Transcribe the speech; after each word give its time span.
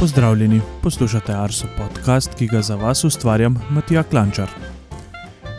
Pozdravljeni, 0.00 0.60
poslušate 0.82 1.32
Arso 1.32 1.66
podcast, 1.78 2.34
ki 2.34 2.46
ga 2.46 2.62
za 2.62 2.74
vas 2.74 3.04
ustvarjam 3.04 3.56
Matija 3.70 4.02
Klančar. 4.02 4.48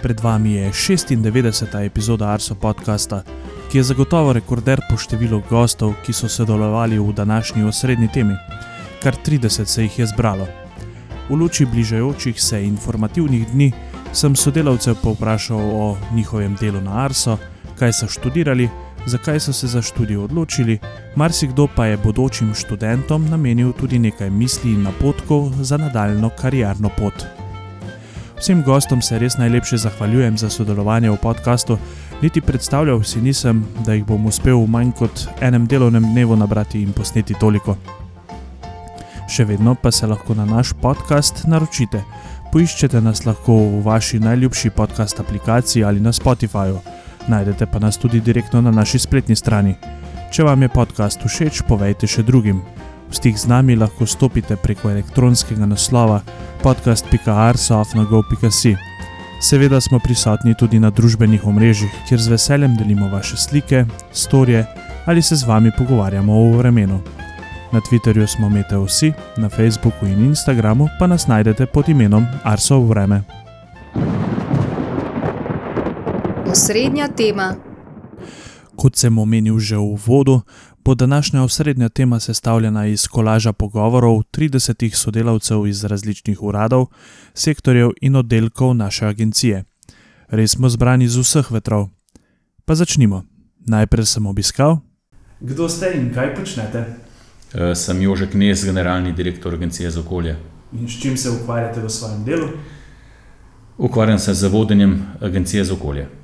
Pred 0.01 0.19
vami 0.19 0.51
je 0.51 0.71
96. 0.71 1.85
epizoda 1.85 2.29
Arso 2.29 2.55
podcasta, 2.55 3.23
ki 3.71 3.77
je 3.77 3.83
zagotovo 3.83 4.33
rekorder 4.33 4.81
po 4.89 4.97
številu 4.97 5.41
gostov, 5.49 5.95
ki 6.05 6.13
so 6.13 6.29
sodelovali 6.29 6.99
v 6.99 7.13
današnji 7.17 7.63
osrednji 7.63 8.11
temi. 8.13 8.35
Kar 9.01 9.17
30 9.25 9.65
se 9.65 9.83
jih 9.83 9.99
je 9.99 10.05
zbralo. 10.05 10.45
V 11.29 11.35
luči 11.35 11.65
bližajočih 11.65 12.41
se 12.41 12.61
informativnih 12.63 13.47
dni 13.51 13.71
sem 14.13 14.35
sodelavcev 14.35 15.01
povprašal 15.01 15.59
o 15.59 15.97
njihovem 16.13 16.55
delu 16.61 16.81
na 16.81 17.05
Arso, 17.05 17.39
kaj 17.79 17.93
so 17.93 18.07
študirali, 18.07 18.69
zakaj 19.07 19.39
so 19.39 19.53
se 19.53 19.67
za 19.67 19.81
študij 19.81 20.17
odločili, 20.17 20.79
marsikdo 21.15 21.67
pa 21.75 21.85
je 21.85 21.97
bodočim 21.97 22.53
študentom 22.55 23.29
namenil 23.29 23.73
tudi 23.73 23.99
nekaj 23.99 24.29
misli 24.29 24.73
in 24.73 24.83
napotkov 24.83 25.51
za 25.61 25.77
nadaljno 25.77 26.29
karierno 26.29 26.89
pot. 26.97 27.25
Vsem 28.37 28.63
gostom 28.63 29.01
se 29.01 29.19
res 29.19 29.37
najlepše 29.37 29.77
zahvaljujem 29.77 30.37
za 30.37 30.49
sodelovanje 30.49 31.09
v 31.09 31.17
podkastu, 31.17 31.77
niti 32.21 32.41
predstavljal 32.41 33.03
si 33.03 33.21
nisem, 33.21 33.65
da 33.85 33.93
jih 33.93 34.05
bom 34.05 34.25
uspel 34.25 34.59
v 34.61 34.67
manj 34.67 34.91
kot 34.91 35.25
enem 35.41 35.65
delovnem 35.67 36.03
dnevu 36.13 36.35
nabrati 36.35 36.81
in 36.81 36.93
posneti 36.93 37.33
toliko. 37.39 37.77
Še 39.27 39.45
vedno 39.45 39.75
pa 39.75 39.91
se 39.91 40.07
lahko 40.07 40.35
na 40.35 40.45
naš 40.45 40.73
podcast 40.81 41.47
naročite. 41.47 42.03
Poiščete 42.51 43.01
nas 43.01 43.25
lahko 43.25 43.55
v 43.55 43.81
vaši 43.83 44.19
najljubši 44.19 44.69
podcast 44.69 45.19
aplikaciji 45.19 45.83
ali 45.83 45.99
na 45.99 46.13
Spotifyju. 46.13 46.96
Najdete 47.27 47.65
pa 47.65 47.79
nas 47.79 47.97
tudi 47.97 48.19
direktno 48.19 48.61
na 48.61 48.71
naši 48.71 48.99
spletni 48.99 49.35
strani. 49.35 49.75
Če 50.31 50.43
vam 50.43 50.61
je 50.61 50.69
podcast 50.69 51.19
všeč, 51.23 51.61
povejte 51.67 52.07
še 52.07 52.23
drugim. 52.23 52.61
V 53.07 53.15
stik 53.15 53.37
z 53.39 53.47
nami 53.47 53.75
lahko 53.75 54.05
stopite 54.05 54.55
preko 54.59 54.89
elektronskega 54.91 55.65
naslova 55.65 56.21
podcast.arsoft.gov.si. 56.63 58.75
Seveda 59.41 59.81
smo 59.81 59.99
prisotni 59.99 60.55
tudi 60.57 60.79
na 60.79 60.89
družbenih 60.89 61.47
omrežjih, 61.47 61.91
kjer 62.09 62.19
z 62.19 62.27
veseljem 62.33 62.75
delimo 62.75 63.09
vaše 63.09 63.37
slike, 63.37 63.85
storje 64.11 64.65
ali 65.07 65.21
se 65.21 65.35
z 65.35 65.47
vami 65.47 65.71
pogovarjamo 65.77 66.33
o 66.33 66.51
vremenu. 66.57 67.01
Na 67.71 67.79
Twitterju 67.79 68.27
smo 68.27 68.49
Meteo 68.49 68.83
vsi, 68.83 69.13
na 69.37 69.49
Facebooku 69.49 70.05
in 70.05 70.25
Instagramu 70.25 70.89
pa 70.99 71.07
nas 71.07 71.27
najdete 71.27 71.65
pod 71.65 71.89
imenom 71.89 72.25
Arso 72.43 72.79
Vreme. 72.79 73.46
Osrednja 76.57 77.07
tema. 77.07 77.53
Kot 78.75 78.97
sem 78.97 79.13
omenil 79.13 79.59
že 79.61 79.77
v 79.77 79.93
uvodu, 79.93 80.41
bo 80.81 80.95
današnja 80.97 81.43
osrednja 81.43 81.89
tema 81.89 82.19
sestavljena 82.19 82.87
iz 82.87 83.05
kolaža 83.07 83.53
pogovorov 83.53 84.25
30 84.33 84.95
sodelavcev 84.95 85.67
iz 85.67 85.83
različnih 85.83 86.41
uradov, 86.41 86.87
sektorjev 87.33 87.93
in 88.01 88.15
oddelkov 88.15 88.73
naše 88.73 89.05
agencije. 89.05 89.63
Res 90.33 90.57
smo 90.57 90.69
zbrani 90.69 91.07
z 91.07 91.21
vseh 91.21 91.51
vetrov. 91.51 91.93
Pa 92.65 92.75
začnimo. 92.75 93.23
Najprej 93.67 94.05
sem 94.05 94.25
obiskal. 94.25 94.81
Kdo 95.39 95.69
ste 95.69 95.93
in 95.93 96.09
kaj 96.09 96.35
počnete? 96.41 96.85
Uh, 97.53 97.77
sem 97.77 98.01
Jožek 98.01 98.33
Nes, 98.33 98.65
generalni 98.65 99.13
direktor 99.13 99.53
Agencije 99.53 99.91
za 99.91 100.01
okolje. 100.01 100.35
In 100.73 100.89
s 100.89 101.01
čim 101.01 101.17
se 101.17 101.29
ukvarjate 101.29 101.85
v 101.85 101.89
svojem 101.89 102.25
delu? 102.25 102.49
Ukvarjam 103.77 104.19
se 104.19 104.33
z 104.33 104.49
vodenjem 104.49 105.05
Agencije 105.21 105.63
za 105.63 105.73
okolje. 105.73 106.16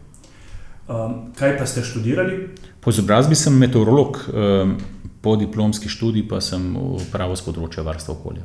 Um, 0.87 1.31
kaj 1.39 1.57
pa 1.57 1.65
ste 1.65 1.79
študirali? 1.83 2.49
Po 2.83 2.91
izobrazbi 2.91 3.35
sem 3.39 3.55
meteorolog, 3.55 4.19
um, 4.27 4.75
po 5.21 5.35
diplomski 5.39 5.89
študij 5.89 6.27
pa 6.27 6.41
sem 6.43 6.75
upravil 6.75 7.39
z 7.39 7.45
področja 7.45 7.85
varstva 7.87 8.17
okolja. 8.17 8.43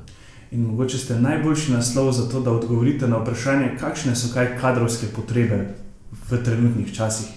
In 0.55 0.69
mogoče 0.71 1.01
ste 1.03 1.17
najboljši 1.19 1.75
naslov 1.75 2.13
za 2.15 2.29
to, 2.31 2.41
da 2.41 2.55
odgovorite 2.55 3.11
na 3.11 3.19
vprašanje, 3.19 3.75
kakšne 3.81 4.15
so 4.15 4.31
kaj 4.31 4.55
kadrovske 4.63 5.11
potrebe 5.17 5.59
v 6.31 6.39
trenutnih 6.45 6.95
časih. 6.95 7.35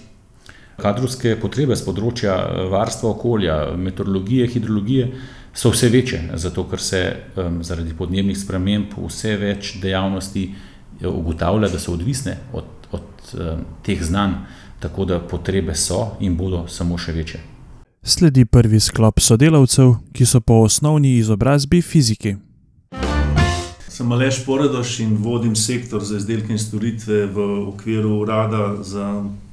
Kadrovske 0.78 1.34
potrebe 1.42 1.74
z 1.76 1.82
področja 1.82 2.38
varstva 2.70 3.10
okolja, 3.10 3.58
meteorologije, 3.74 4.46
hidrologije 4.54 5.10
so 5.52 5.74
vse 5.74 5.90
večje, 5.90 6.22
zato 6.38 6.62
ker 6.70 6.80
se 6.80 7.02
um, 7.10 7.58
zaradi 7.66 7.98
podnebnih 7.98 8.38
sprememb 8.38 8.94
vse 9.02 9.34
več 9.36 9.76
dejavnosti 9.82 10.46
ugotavlja, 11.02 11.74
da 11.74 11.82
so 11.82 11.98
odvisne 11.98 12.38
od, 12.54 12.70
od 12.94 13.32
um, 13.34 13.66
teh 13.82 13.98
znanj 13.98 14.61
tako 14.82 15.04
da 15.04 15.20
potrebe 15.20 15.74
so 15.74 16.16
in 16.20 16.36
bodo 16.36 16.66
samo 16.68 16.98
še 16.98 17.12
večje. 17.12 17.40
Sledi 18.02 18.44
prvi 18.44 18.80
sklop 18.80 19.20
sodelavcev, 19.20 19.94
ki 20.12 20.26
so 20.26 20.40
po 20.40 20.62
osnovni 20.66 21.16
izobrazbi 21.20 21.82
fiziki. 21.82 22.34
Sem 23.88 24.12
Aleš 24.12 24.40
Poredoš 24.46 24.98
in 25.04 25.14
vodim 25.22 25.54
sektor 25.56 26.02
za 26.04 26.16
izdelke 26.18 26.52
in 26.52 26.58
storitve 26.58 27.26
v 27.26 27.46
okviru 27.68 28.16
Urada 28.24 28.82
za 28.82 29.06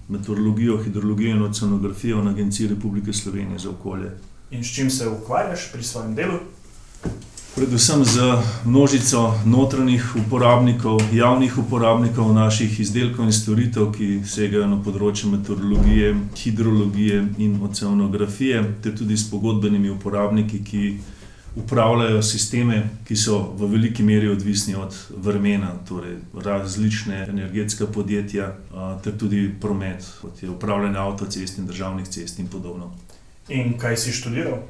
meteorologijo, 0.09 0.79
hidrologijo 0.83 1.35
in 1.35 1.43
oceanografijo 1.43 2.23
na 2.23 2.31
Agenciji 2.31 2.67
Republike 2.67 3.13
Slovenije 3.13 3.59
za 3.59 3.69
okolje. 3.69 4.11
In 4.51 4.63
s 4.63 4.73
čim 4.75 4.89
se 4.89 5.07
ukvarjaš 5.07 5.71
pri 5.73 5.83
svojem 5.83 6.15
delu? 6.15 6.39
Predvsem 7.55 8.05
z 8.05 8.19
množico 8.65 9.33
notranjih 9.45 10.15
uporabnikov, 10.15 11.01
javnih 11.13 11.57
uporabnikov 11.57 12.33
naših 12.33 12.79
izdelkov 12.79 13.25
in 13.25 13.33
storitev, 13.33 13.91
ki 13.93 14.21
segajo 14.25 14.67
na 14.69 14.79
področje 14.83 15.29
meteorologije, 15.31 16.13
hidrologije 16.39 17.23
in 17.37 17.59
oceanografije, 17.63 18.63
ter 18.83 18.95
tudi 18.97 19.17
s 19.17 19.29
pogodbenimi 19.31 19.89
uporabniki, 19.89 20.63
ki 20.63 20.83
upravljajo 21.59 22.21
sisteme, 22.23 22.81
ki 23.07 23.15
so 23.17 23.39
v 23.57 23.67
veliki 23.73 24.03
meri 24.03 24.29
odvisni 24.29 24.75
od 24.75 24.95
vremena, 25.17 25.73
torej 25.87 26.19
različne 26.33 27.25
energetska 27.27 27.89
podjetja, 27.91 28.53
ter 29.03 29.17
tudi 29.17 29.49
promet, 29.61 30.05
kot 30.21 30.43
je 30.43 30.49
upravljanje 30.49 30.99
avtocest 30.99 31.57
in 31.57 31.67
državnih 31.67 32.07
cest 32.07 32.39
in 32.39 32.47
podobno. 32.47 32.93
In 33.49 33.77
kaj 33.81 33.97
si 33.97 34.13
študiral? 34.13 34.61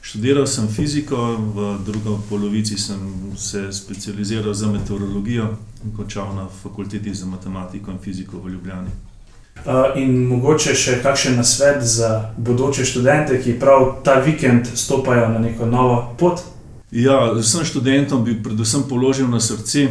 Študiral 0.00 0.46
sem 0.46 0.68
fiziko, 0.68 1.16
v 1.54 1.78
drugi 1.86 2.16
polovici 2.28 2.78
sem 2.78 2.98
se 3.36 3.72
specializiral 3.72 4.54
za 4.54 4.68
meteorologijo 4.68 5.48
in 5.84 5.96
končal 5.96 6.34
na 6.34 6.48
fakulteti 6.62 7.14
za 7.14 7.26
matematiko 7.26 7.90
in 7.90 7.98
fiziko 7.98 8.38
v 8.38 8.50
Ljubljani. 8.52 8.90
Uh, 9.64 9.96
in 9.96 10.26
mogoče 10.28 10.74
še 10.74 10.98
kakšen 11.02 11.36
nasvet 11.36 11.82
za 11.82 12.34
bodoče 12.36 12.84
študente, 12.84 13.38
ki 13.40 13.54
prav 13.60 14.02
ta 14.04 14.18
vikend 14.20 14.68
stopajo 14.74 15.28
na 15.28 15.38
neko 15.38 15.66
novo 15.66 16.14
pot? 16.18 16.42
Ja, 16.90 17.32
vsem 17.32 17.64
študentom 17.64 18.24
bi 18.24 18.36
predvsem 18.42 18.84
položil 18.88 19.28
na 19.28 19.40
srce, 19.40 19.88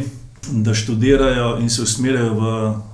da 0.52 0.74
študirajo 0.74 1.56
in 1.60 1.70
se 1.70 1.82
usmerjajo 1.82 2.34
v 2.38 2.52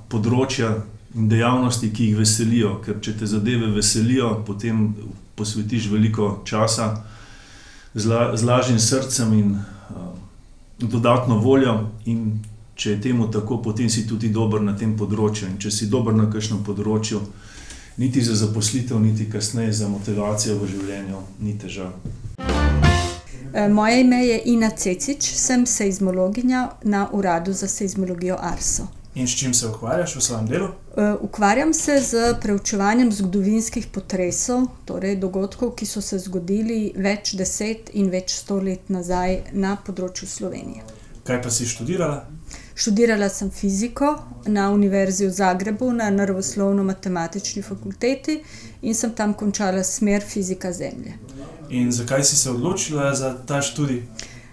področja 0.08 0.70
in 1.14 1.28
dejavnosti, 1.28 1.90
ki 1.92 2.10
jih 2.10 2.20
veselijo. 2.22 2.76
Ker 2.84 2.96
če 3.02 3.18
te 3.18 3.28
zadeve 3.28 3.68
veselijo, 3.74 4.32
potem 4.46 4.94
posvetiš 5.40 5.88
veliko 5.88 6.42
časa 6.44 6.92
z, 7.94 8.06
la, 8.06 8.36
z 8.36 8.44
lažjim 8.44 8.78
srcem 8.78 9.32
in 9.38 9.50
uh, 9.56 10.12
dodatno 10.78 11.40
voljo. 11.40 11.74
In 12.04 12.40
če 12.80 12.90
je 12.90 13.00
temu 13.00 13.28
tako, 13.32 13.60
potem 13.62 13.90
si 13.90 14.06
tudi 14.08 14.30
dober 14.32 14.62
na 14.64 14.76
tem 14.76 14.94
področju. 14.96 15.48
In 15.50 15.58
če 15.60 15.72
si 15.72 15.88
dober 15.92 16.16
na 16.16 16.28
kakšnem 16.32 16.62
področju, 16.64 17.20
niti 18.00 18.22
za 18.24 18.36
zaposlitev, 18.40 19.00
niti 19.00 19.28
kasneje 19.28 19.74
za 19.82 19.88
motivacijo 19.88 20.56
v 20.62 20.70
življenju, 20.70 21.20
ni 21.44 21.56
težav. 21.60 21.92
E, 23.52 23.66
moje 23.68 24.00
ime 24.00 24.22
je 24.24 24.38
Ina 24.54 24.70
Cecič, 24.70 25.28
sem 25.36 25.66
seizmologinja 25.66 26.70
na 26.84 27.08
Uradu 27.12 27.52
za 27.52 27.68
seizmologijo 27.68 28.38
Arso. 28.40 28.88
In 29.14 29.26
s 29.26 29.36
čim 29.36 29.54
se 29.54 29.66
ukvarjaš 29.66 30.16
v 30.16 30.20
svojem 30.20 30.46
delu? 30.46 30.66
Uh, 30.66 31.04
ukvarjam 31.20 31.74
se 31.74 32.00
z 32.00 32.34
preučevanjem 32.42 33.12
zgodovinskih 33.12 33.86
potresov, 33.86 34.66
torej 34.84 35.16
dogodkov, 35.16 35.74
ki 35.74 35.86
so 35.86 36.00
se 36.00 36.18
zgodili 36.18 36.92
več 36.96 37.34
deset 37.34 37.90
in 37.92 38.10
več 38.10 38.36
sto 38.38 38.60
let 38.62 38.86
nazaj 38.88 39.40
na 39.52 39.74
področju 39.86 40.28
Slovenije. 40.30 40.86
Kaj 41.26 41.42
pa 41.42 41.50
si 41.50 41.66
študirala? 41.66 42.22
Študirala 42.74 43.28
sem 43.28 43.50
fiziko 43.50 44.14
na 44.46 44.70
Univerzi 44.70 45.26
v 45.26 45.34
Zagrebu, 45.34 45.90
na 45.92 46.06
Naravoslovno-matematični 46.14 47.62
fakulteti 47.66 48.38
in 48.82 48.94
sem 48.94 49.10
tam 49.14 49.34
končala 49.34 49.82
smer 49.84 50.22
fizika 50.22 50.72
Zemlje. 50.72 51.18
In 51.70 51.92
zakaj 51.92 52.24
si 52.24 52.36
se 52.36 52.50
odločila 52.50 53.14
za 53.14 53.34
ta 53.46 53.60
študij? 53.62 54.02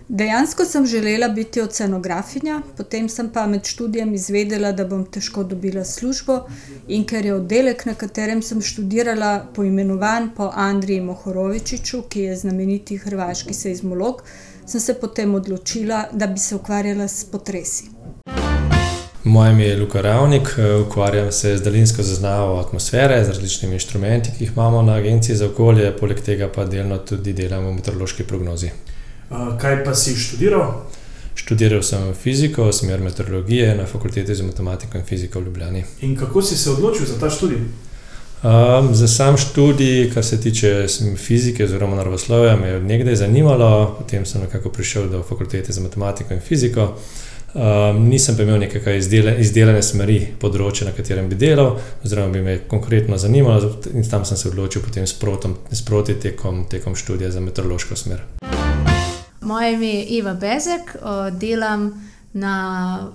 Dejansko 0.09 0.65
sem 0.65 0.85
želela 0.85 1.27
biti 1.29 1.61
oceanografinja, 1.61 2.61
potem 2.77 3.09
sem 3.09 3.29
pa 3.33 3.47
med 3.47 3.65
študijem 3.65 4.13
izvedela, 4.13 4.71
da 4.71 4.85
bom 4.87 5.03
težko 5.05 5.43
dobila 5.43 5.83
službo. 5.85 6.37
In 6.87 7.03
ker 7.03 7.25
je 7.25 7.33
oddelek, 7.33 7.85
na 7.85 7.93
katerem 7.93 8.41
sem 8.41 8.61
študirala, 8.61 9.49
poimenovan 9.55 10.29
po 10.37 10.47
Andriji 10.55 11.01
Mohorovičiču, 11.01 12.01
ki 12.09 12.21
je 12.21 12.37
znameniti 12.37 12.97
hrvaški 12.97 13.53
seizmolog, 13.53 14.23
sem 14.65 14.79
se 14.81 14.93
potem 14.93 15.35
odločila, 15.35 16.05
da 16.13 16.27
bi 16.27 16.39
se 16.39 16.55
ukvarjala 16.55 17.07
s 17.07 17.25
potresi. 17.31 17.91
Moje 19.23 19.51
ime 19.51 19.63
je 19.63 19.77
Luka 19.77 20.01
Ravnik, 20.01 20.55
ukvarjam 20.87 21.31
se 21.31 21.57
z 21.57 21.61
daljinsko 21.63 22.03
zaznavo 22.03 22.59
atmosfere, 22.59 23.23
z 23.25 23.27
različnimi 23.27 23.73
inštrumenti, 23.73 24.31
ki 24.37 24.43
jih 24.43 24.51
imamo 24.55 24.81
na 24.81 24.93
Agenciji 24.93 25.35
za 25.35 25.49
okolje, 25.51 25.97
poleg 25.97 26.21
tega 26.21 26.47
pa 26.55 26.65
delno 26.65 26.97
tudi 26.97 27.33
delam 27.33 27.65
v 27.65 27.73
meteorološki 27.73 28.23
prognozi. 28.23 28.71
Kaj 29.29 29.83
pa 29.83 29.95
si 29.95 30.15
študiral? 30.15 30.83
Študiral 31.35 31.83
sem 31.83 32.13
fiziko, 32.13 32.71
smer 32.71 33.01
meteorologije 33.01 33.75
na 33.75 33.85
fakulteti 33.85 34.35
za 34.35 34.43
matematiko 34.43 34.97
in 34.97 35.03
fiziko 35.03 35.39
v 35.39 35.43
Ljubljani. 35.43 35.83
In 36.01 36.15
kako 36.15 36.41
si 36.41 36.57
se 36.57 36.71
odločil 36.71 37.05
za 37.05 37.19
ta 37.19 37.29
študij? 37.29 37.57
Um, 38.43 38.95
za 38.95 39.07
sam 39.07 39.37
študij, 39.37 40.11
kar 40.13 40.25
se 40.25 40.41
tiče 40.41 40.85
fizike 41.17 41.63
oziroma 41.63 41.95
naravoslovja, 41.95 42.55
me 42.55 42.67
je 42.67 42.75
odnegdaj 42.75 43.15
zanimalo, 43.15 43.95
potem 43.97 44.25
sem 44.25 44.41
nekako 44.41 44.69
prišel 44.69 45.09
do 45.09 45.23
fakultete 45.23 45.73
za 45.73 45.81
matematiko 45.81 46.33
in 46.33 46.39
fiziko. 46.39 46.93
Um, 47.53 48.09
nisem 48.09 48.37
pa 48.37 48.43
imel 48.43 48.59
neke 48.59 48.97
izdele, 48.97 49.35
izdelane 49.39 49.81
smeri 49.81 50.19
področja, 50.39 50.85
na 50.85 50.93
katerem 50.93 51.29
bi 51.29 51.35
delal, 51.35 51.79
oziroma 52.05 52.29
bi 52.33 52.41
me 52.41 52.57
konkretno 52.67 53.17
zanimalo, 53.17 53.73
in 53.93 54.05
tam 54.09 54.25
sem 54.25 54.37
se 54.37 54.49
odločil 54.49 54.85
potem 54.85 55.07
sproti 55.07 56.19
tekom, 56.21 56.65
tekom 56.69 56.95
študija 56.95 57.31
za 57.31 57.41
meteorološko 57.41 57.95
smer. 57.95 58.21
Moje 59.47 59.73
ime 59.73 59.87
je 59.87 60.19
Eva 60.19 60.33
Bezek, 60.33 60.95
delam 61.39 62.09
na 62.33 63.11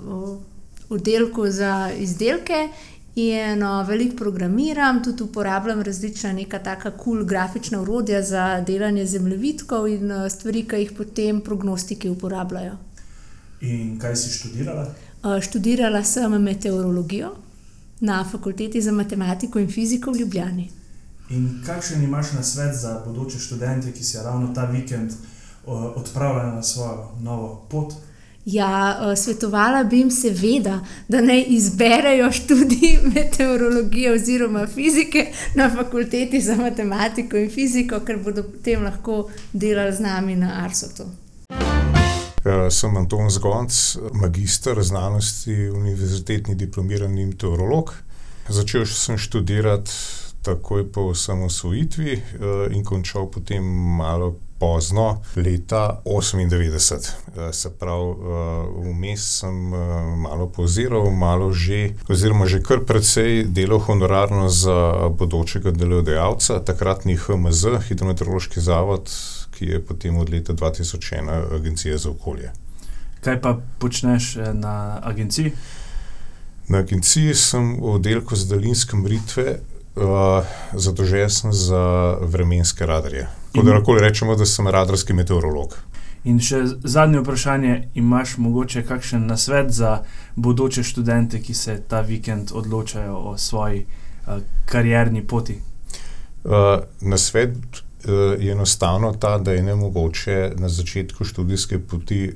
oddelku 0.88 1.50
za 1.50 1.90
izdelke 1.98 2.68
in 3.14 3.60
veliko 3.86 4.16
programiram, 4.16 5.02
tudi 5.04 5.22
uporabljam 5.22 5.82
različna 5.82 6.32
neka 6.32 6.58
taka 6.58 6.90
kul 6.90 7.16
cool 7.16 7.24
grafična 7.24 7.80
urodja 7.80 8.22
za 8.22 8.60
delanje 8.60 9.06
zemljevidkov 9.06 9.88
in 9.88 10.12
stvari, 10.30 10.62
ki 10.68 10.76
jih 10.76 10.92
potem 10.96 11.40
prognostiki 11.40 12.08
uporabljajo. 12.08 12.78
In 13.60 13.98
kaj 13.98 14.16
si 14.16 14.32
študirala? 14.38 14.86
Študirala 15.40 16.04
sem 16.04 16.42
meteorologijo 16.42 17.34
na 18.00 18.24
fakulteti 18.30 18.80
za 18.80 18.92
matematiko 18.92 19.58
in 19.58 19.68
fiziko 19.68 20.12
v 20.12 20.18
Ljubljani. 20.24 20.70
In 21.30 21.60
kakšen 21.66 22.02
imaš 22.04 22.32
na 22.32 22.42
svet 22.42 22.74
za 22.80 23.02
bodoče 23.06 23.38
študente, 23.38 23.92
ki 23.92 24.04
se 24.04 24.22
ravno 24.22 24.54
ta 24.54 24.64
vikend 24.64 25.12
odpravljajo 25.66 26.54
na 26.54 26.62
svojo 26.62 27.08
novo 27.20 27.66
pot? 27.70 27.94
Ja, 28.44 29.00
svetovala 29.16 29.84
bi 29.84 29.98
jim, 29.98 30.10
seveda, 30.10 30.80
da 31.08 31.20
naj 31.20 31.44
izberejo 31.46 32.32
študij 32.32 32.98
meteorologije 33.14 34.12
oziroma 34.12 34.66
fizike 34.66 35.32
na 35.54 35.70
fakulteti 35.70 36.40
za 36.40 36.56
matematiko 36.56 37.36
in 37.36 37.50
fiziko, 37.50 38.00
ker 38.00 38.18
bodo 38.24 38.42
potem 38.42 38.82
lahko 38.82 39.28
delali 39.52 39.92
z 39.92 40.00
nami 40.00 40.36
na 40.36 40.64
Arsotu. 40.64 41.04
Sem 42.70 42.96
Anton 42.96 43.30
Zgonc, 43.30 43.96
magister 44.12 44.82
znanosti, 44.82 45.70
univerzitetni 45.70 46.54
diplomirani 46.54 47.26
meteorolog. 47.26 47.94
Začel 48.48 48.86
sem 48.86 49.18
študirati 49.18 49.90
takoj 50.42 50.92
po 50.92 51.00
osamosvojitvi 51.00 52.22
in 52.70 52.84
končal 52.84 53.30
potem 53.30 53.64
malo 53.96 54.36
pozno, 54.58 55.22
leta 55.36 56.02
1998. 56.04 57.52
Se 57.52 57.70
pravi, 57.70 58.14
vmes 58.94 59.38
sem 59.40 59.54
malo 60.22 60.46
poziral, 60.46 61.10
malo 61.10 61.52
že, 61.52 61.94
oziroma 62.08 62.46
že 62.46 62.62
kar 62.62 62.84
precej 62.86 63.44
delal 63.50 63.82
honorarno 63.82 64.46
za 64.48 65.08
bodočega 65.18 65.70
delodajalca, 65.74 66.60
takratni 66.62 67.16
HMZ, 67.16 67.82
Hidrometeorološki 67.88 68.60
zavod, 68.60 69.10
ki 69.58 69.66
je 69.66 69.82
potem 69.82 70.16
od 70.16 70.30
leta 70.30 70.54
2001 70.54 71.54
Agencija 71.54 71.98
za 71.98 72.10
okolje. 72.10 72.52
Kaj 73.20 73.40
pa 73.42 73.58
počneš 73.78 74.36
na 74.54 75.00
agenciji? 75.02 75.52
Na 76.68 76.78
agenciji 76.78 77.34
sem 77.34 77.76
v 77.82 77.98
oddelku 77.98 78.36
za 78.38 78.54
daljinske 78.54 78.96
meritve, 78.96 79.58
uh, 79.96 80.44
zadolžen 80.72 81.30
sem 81.30 81.52
za 81.52 82.16
vremenske 82.20 82.86
radarje. 82.86 83.28
Tako 83.52 83.66
da 83.66 83.74
lahko 83.74 83.94
rečemo, 83.94 84.36
da 84.36 84.46
sem 84.46 84.68
radarski 84.68 85.12
meteorolog. 85.12 85.76
In 86.24 86.38
še 86.38 86.62
zadnje 86.84 87.20
vprašanje, 87.20 87.72
imaš 87.98 88.36
mogoče 88.38 88.84
kakšen 88.86 89.26
nasvet 89.26 89.72
za 89.74 90.04
bodoče 90.36 90.84
študente, 90.86 91.42
ki 91.42 91.54
se 91.54 91.80
ta 91.88 92.00
vikend 92.00 92.52
odločajo 92.54 93.16
o 93.32 93.38
svoji 93.38 93.84
uh, 93.86 94.38
karierni 94.66 95.26
poti? 95.26 95.58
Uh, 96.44 96.82
nasvet 97.00 97.56
uh, 97.58 98.38
je 98.38 98.52
enostavno 98.52 99.12
ta, 99.12 99.38
da 99.38 99.52
je 99.52 99.62
ne 99.62 99.74
mogoče 99.74 100.52
na 100.56 100.68
začetku 100.68 101.24
študijske 101.24 101.78
poti 101.78 102.30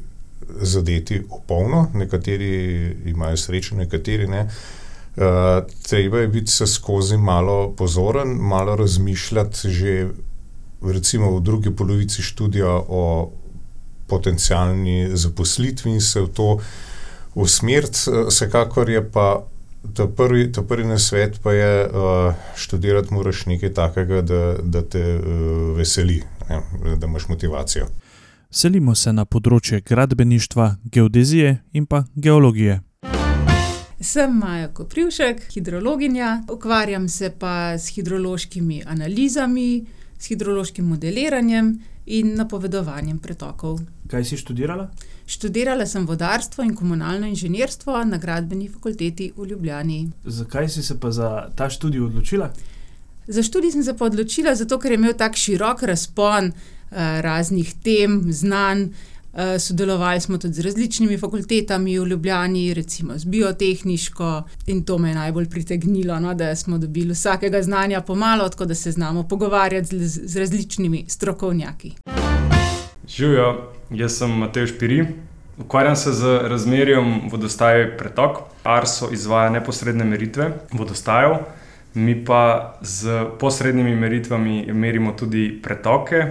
zadeti 0.47 1.23
opolno, 1.31 1.88
nekateri 1.94 2.97
imajo 3.06 3.37
srečo, 3.37 3.76
nekateri 3.76 4.26
ne. 4.26 4.44
Uh, 4.44 4.86
treba 5.88 6.18
je 6.18 6.28
biti 6.28 6.66
skozi 6.66 7.16
malo 7.16 7.72
pozoren, 7.76 8.28
malo 8.28 8.76
razmišljati 8.76 9.70
že 9.70 10.08
recimo 10.82 11.36
v 11.36 11.40
drugi 11.40 11.70
polovici 11.76 12.22
študija 12.22 12.68
o 12.88 13.32
potencialni 14.06 15.10
zaposlitvi 15.16 15.90
in 15.90 16.00
se 16.00 16.20
v 16.20 16.28
to 16.28 16.58
usmeriti. 17.34 17.98
Vsekakor 18.28 18.90
je 18.90 19.10
pa 19.10 19.46
ta 19.94 20.06
prvi, 20.06 20.52
ta 20.52 20.62
prvi 20.62 20.84
nasvet 20.84 21.40
pa 21.42 21.52
je, 21.52 21.86
uh, 21.86 22.34
študirati 22.56 23.14
moraš 23.14 23.46
nekaj 23.46 23.74
takega, 23.74 24.22
da, 24.22 24.56
da 24.62 24.82
te 24.82 25.16
uh, 25.16 25.76
veseli, 25.76 26.22
ne, 26.48 26.96
da 26.96 27.06
imaš 27.06 27.28
motivacijo. 27.28 27.86
Selimo 28.50 28.94
se 28.94 29.12
na 29.12 29.24
področje 29.24 29.80
gradbeništva, 29.80 30.76
geodezije 30.84 31.58
in 31.72 31.86
pa 31.86 32.04
geologije. 32.14 32.80
Sem 34.00 34.32
Maja 34.38 34.69
Koprivšek, 34.69 35.52
hidrologinja, 35.54 36.43
ukvarjam 36.52 37.08
se 37.08 37.31
pa 37.38 37.78
s 37.78 37.88
hidrološkimi 37.88 38.82
analizami, 38.87 39.87
s 40.19 40.28
hidrološkim 40.28 40.84
modeliranjem 40.84 41.78
in 42.06 42.34
napovedovanjem 42.37 43.19
pretokov. 43.19 43.81
Kaj 44.08 44.25
si 44.25 44.37
študirala? 44.37 44.90
Študirala 45.26 45.87
sem 45.87 46.04
vodarstvo 46.06 46.64
in 46.64 46.75
komunalno 46.76 47.26
inženirstvo 47.26 48.04
na 48.04 48.19
Gradbeni 48.19 48.69
fakulteti 48.69 49.32
v 49.37 49.46
Ljubljani. 49.46 50.10
Zakaj 50.25 50.69
si 50.69 50.82
se 50.82 51.00
pa 51.00 51.10
za 51.10 51.49
ta 51.56 51.70
študij 51.70 52.00
odločila? 52.00 52.52
Za 53.26 53.42
študij 53.42 53.72
sem 53.72 53.82
se 53.82 53.96
pa 53.96 54.04
odločila 54.04 54.54
zato, 54.54 54.78
ker 54.78 54.92
je 54.92 55.00
imel 55.00 55.16
tako 55.16 55.37
širok 55.37 55.82
razpon 55.82 56.52
raznih 56.90 57.75
tem, 57.82 58.32
znanj. 58.32 58.90
Sodelovali 59.59 60.21
smo 60.21 60.38
tudi 60.38 60.55
z 60.55 60.61
različnimi 60.61 61.19
fakultetami 61.19 61.99
v 61.99 62.06
Ljubljani, 62.06 62.75
recimo 62.75 63.19
z 63.19 63.25
biotehniško, 63.25 64.43
in 64.67 64.85
to 64.85 64.99
me 64.99 65.09
je 65.09 65.15
najbolj 65.15 65.49
pritegnilo, 65.50 66.21
no, 66.21 66.35
da 66.35 66.56
smo 66.56 66.79
dobili 66.79 67.12
vsakega 67.12 67.62
znanja 67.62 68.00
po 68.00 68.15
malo, 68.15 68.49
tako 68.49 68.65
da 68.65 68.75
se 68.75 68.93
znamo 68.93 69.23
pogovarjati 69.23 69.99
z, 69.99 70.21
z 70.29 70.37
različnimi 70.37 71.05
strokovnjaki. 71.09 71.93
Živjo, 73.09 73.71
jaz 73.90 74.19
sem 74.19 74.31
Matevž 74.31 74.73
Piri, 74.78 75.07
ukvarjam 75.59 75.97
se 75.97 76.12
z 76.12 76.38
razmerjem 76.43 77.28
vodostaja 77.31 77.97
pretok. 77.99 78.38
Arso 78.64 79.11
izvaja 79.12 79.50
neposredne 79.50 80.05
meritve 80.05 80.50
vodostajev, 80.73 81.37
mi 81.95 82.25
pa 82.25 82.75
s 82.83 83.07
posrednimi 83.40 83.95
meritvami 83.97 84.73
merimo 84.73 85.12
tudi 85.12 85.61
pretoke, 85.62 86.25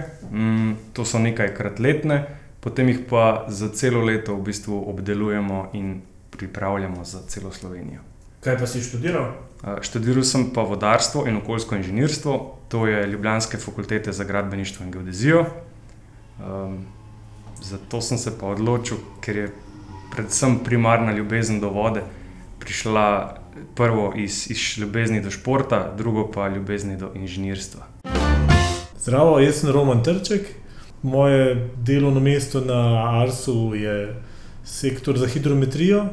to 0.92 1.04
so 1.04 1.18
nekajkrat 1.18 1.78
letne, 1.78 2.35
potem 2.66 2.88
jih 2.90 3.04
pa 3.06 3.46
za 3.46 3.68
celo 3.70 4.00
leto 4.02 4.34
v 4.34 4.42
bistvu 4.42 4.74
obdelujemo 4.90 5.70
in 5.78 6.00
pripravljamo 6.34 7.04
za 7.04 7.22
celo 7.30 7.52
Slovenijo. 7.54 8.02
Kaj 8.42 8.58
pa 8.58 8.66
si 8.66 8.82
študiral? 8.82 9.38
Študiral 9.86 10.26
sem 10.26 10.48
pa 10.50 10.66
vodarstvo 10.66 11.28
in 11.30 11.38
okoljsko 11.38 11.78
inženirstvo, 11.78 12.34
to 12.68 12.86
je 12.90 13.06
ljubljanske 13.06 13.58
fakultete 13.62 14.12
za 14.12 14.26
gradbeništvo 14.26 14.82
in 14.82 14.90
geodezijo. 14.90 15.44
Zato 17.62 18.00
sem 18.00 18.18
se 18.18 18.34
pa 18.34 18.50
odločil, 18.50 18.98
ker 19.22 19.36
je 19.36 19.46
predvsem 20.10 20.58
primarna 20.58 21.14
ljubezen 21.14 21.62
do 21.62 21.70
vode 21.70 22.02
prišla 22.58 23.38
prvo 23.78 24.12
iz, 24.16 24.50
iz 24.50 24.78
ljubezni 24.78 25.22
do 25.22 25.30
športa, 25.30 25.94
drugo 25.96 26.26
pa 26.34 26.48
ljubezni 26.48 26.96
do 26.98 27.14
inženirstva. 27.14 27.86
Zdravo, 28.98 29.38
jaz 29.38 29.62
sem 29.62 29.70
Roman 29.70 30.02
Trček, 30.02 30.65
moje 31.02 31.68
delovno 31.82 32.20
mesto 32.20 32.60
na 32.60 33.10
Arsu 33.22 33.74
je 33.74 34.16
sektor 34.64 35.18
za 35.18 35.26
hidrometrijo. 35.26 36.04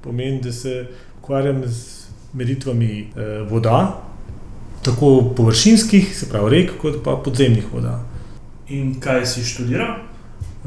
Pomeni, 0.00 0.40
da 0.40 0.52
se 0.52 0.86
ukvarjam 1.18 1.62
z 1.66 2.06
meritvami 2.32 3.12
voda, 3.50 4.02
tako 4.84 5.32
površinskih, 5.36 6.16
se 6.16 6.28
pravi 6.30 6.50
rek, 6.50 6.70
kot 6.80 7.02
pa 7.04 7.16
podzemnih 7.24 7.64
voda. 7.72 8.04
In 8.68 9.00
kaj 9.00 9.26
si 9.26 9.44
študiral? 9.44 9.96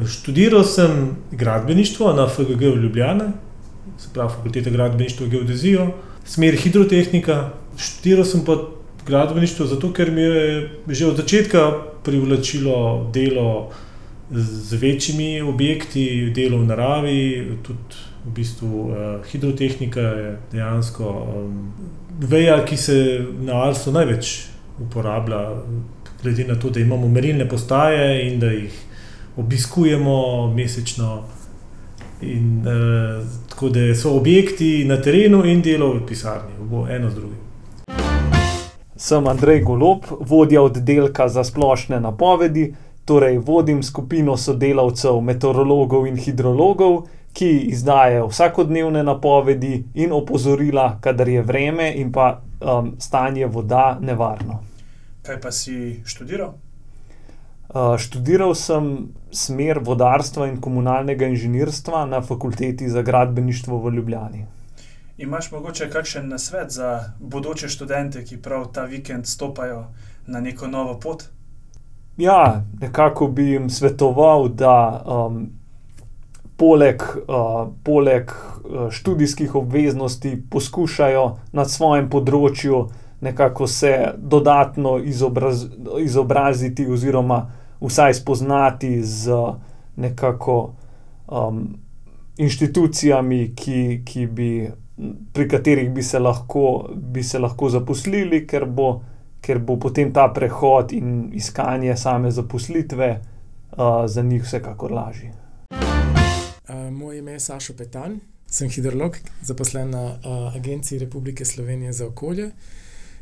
Študiral 0.07 0.63
sem 0.63 1.15
gradbeništvo 1.31 2.13
na 2.13 2.27
FGG 2.27 2.61
v 2.61 2.83
Ljubljani, 2.83 3.31
se 3.97 4.09
pravi 4.13 4.33
Fakulteta 4.35 4.69
gradbeništva 4.69 5.25
in 5.25 5.31
geodezijo, 5.31 5.87
smer 6.25 6.55
hidrotehnika. 6.55 7.49
Študiral 7.77 8.25
sem 8.25 8.45
pa 8.45 8.57
gradbeništvo 9.07 9.65
zato, 9.65 9.93
ker 9.93 10.11
me 10.11 10.21
je 10.21 10.69
že 10.87 11.07
od 11.07 11.17
začetka 11.17 11.71
privlačilo 12.03 13.09
delo 13.13 13.69
z 14.31 14.77
večjimi 14.79 15.41
objekti, 15.41 16.31
delo 16.35 16.57
v 16.57 16.65
naravi, 16.65 17.57
tudi 17.63 18.07
v 18.25 18.31
bistvu 18.35 18.93
hidrotehnika 19.31 20.01
je 20.01 20.37
dejansko 20.51 21.13
veja, 22.21 22.65
ki 22.65 22.77
se 22.77 23.25
na 23.41 23.63
Arsu 23.67 23.91
največ 23.91 24.31
uporablja, 24.81 25.49
glede 26.23 26.45
na 26.47 26.55
to, 26.55 26.69
da 26.69 26.79
imamo 26.79 27.07
merilne 27.07 27.49
postaje 27.49 28.27
in 28.27 28.39
da 28.39 28.51
jih 28.51 28.79
obiskujemo 29.37 30.47
mesečno. 30.55 31.23
In, 32.21 32.61
uh, 32.61 33.25
tako 33.49 33.69
da 33.69 33.95
so 33.95 34.11
objekti 34.13 34.85
na 34.85 34.99
terenu 35.01 35.41
in 35.45 35.61
delo 35.61 35.87
v 35.95 36.03
pisarni, 36.05 36.53
bo 36.69 36.85
eno 36.87 37.09
z 37.09 37.15
drugim. 37.15 37.50
Sem 39.01 39.27
Andrej 39.27 39.63
Golob, 39.65 40.05
vodja 40.19 40.61
oddelka 40.61 41.25
za 41.27 41.41
splošne 41.43 41.97
napovedi, 41.99 42.67
torej 43.05 43.39
vodim 43.41 43.79
skupino 43.83 44.35
sodelavcev, 44.37 45.17
meteorologov 45.25 46.05
in 46.05 46.19
hidrologov, 46.21 46.99
ki 47.33 47.49
izdajajo 47.73 48.27
vsakodnevne 48.29 49.01
napovedi 49.03 49.79
in 49.93 50.13
opozorila, 50.13 50.99
kadar 51.01 51.33
je 51.33 51.41
vreme 51.41 51.89
in 51.97 52.11
pa 52.13 52.27
um, 52.37 52.93
stanje 52.99 53.49
voda 53.49 53.97
nevarno. 54.01 54.59
Kaj 55.25 55.41
pa 55.41 55.51
si 55.51 56.03
študiral? 56.05 56.53
Uh, 57.73 57.97
študiral 57.97 58.53
sem 58.53 58.93
smer 59.33 59.81
vodarstva 59.81 60.45
in 60.53 60.61
komunalnega 60.61 61.25
inženirstva 61.25 62.05
na 62.05 62.21
fakulteti 62.21 62.89
za 62.89 63.01
gradbeništvo 63.01 63.81
v 63.81 63.97
Ljubljani. 63.97 64.45
Imaš 65.21 65.51
mogoče 65.51 65.89
kakšen 65.89 66.29
nasvet 66.29 66.71
za 66.71 67.13
bodoče 67.19 67.69
študente, 67.69 68.23
ki 68.25 68.41
prav 68.41 68.71
ta 68.73 68.83
vikend 68.89 69.27
stopajo 69.27 69.83
na 70.27 70.39
neko 70.39 70.67
novo 70.67 70.99
pot? 70.99 71.23
Ja, 72.17 72.63
nekako 72.81 73.27
bi 73.27 73.43
jim 73.51 73.69
svetoval, 73.69 74.47
da 74.47 75.03
um, 75.05 75.49
poleg, 76.57 77.01
uh, 77.27 77.67
poleg 77.83 78.31
študijskih 78.91 79.55
obveznosti 79.55 80.43
poskušajo 80.49 81.37
na 81.51 81.65
svojem 81.65 82.09
področju 82.09 82.87
nekako 83.21 83.67
se 83.67 83.93
dodatno 84.17 84.97
izobraz, 84.97 85.65
izobraziti, 85.99 86.87
oziroma 86.89 87.43
vsaj 87.81 88.13
spoznati 88.13 89.03
z 89.03 89.37
nekako 89.95 90.73
um, 91.27 91.67
inštitucijami, 92.37 93.53
ki, 93.55 94.01
ki 94.05 94.25
bi 94.27 94.71
pri 95.33 95.47
katerih 95.49 95.89
bi 95.89 96.03
se 96.03 96.19
lahko, 96.19 96.89
bi 96.95 97.23
se 97.23 97.39
lahko 97.39 97.69
zaposlili, 97.69 98.45
ker 98.47 98.65
bo, 98.65 99.01
ker 99.41 99.59
bo 99.59 99.77
potem 99.79 100.13
ta 100.13 100.27
prehod 100.33 100.93
in 100.93 101.31
iskanje 101.33 101.95
same 101.97 102.31
zaposlitve 102.31 103.09
uh, 103.17 104.05
za 104.05 104.21
njih 104.21 104.43
vsekakor 104.43 104.91
lažji. 104.91 105.31
Uh, 105.71 106.91
moje 106.91 107.19
ime 107.19 107.31
je 107.31 107.39
Sašo 107.39 107.73
Petan, 107.77 108.19
sem 108.47 108.69
hidrolog, 108.69 109.17
zaposlen 109.41 109.89
na 109.89 110.03
uh, 110.03 110.55
Agenciji 110.55 110.99
Republike 110.99 111.45
Slovenije 111.45 111.93
za 111.93 112.07
okolje, 112.07 112.51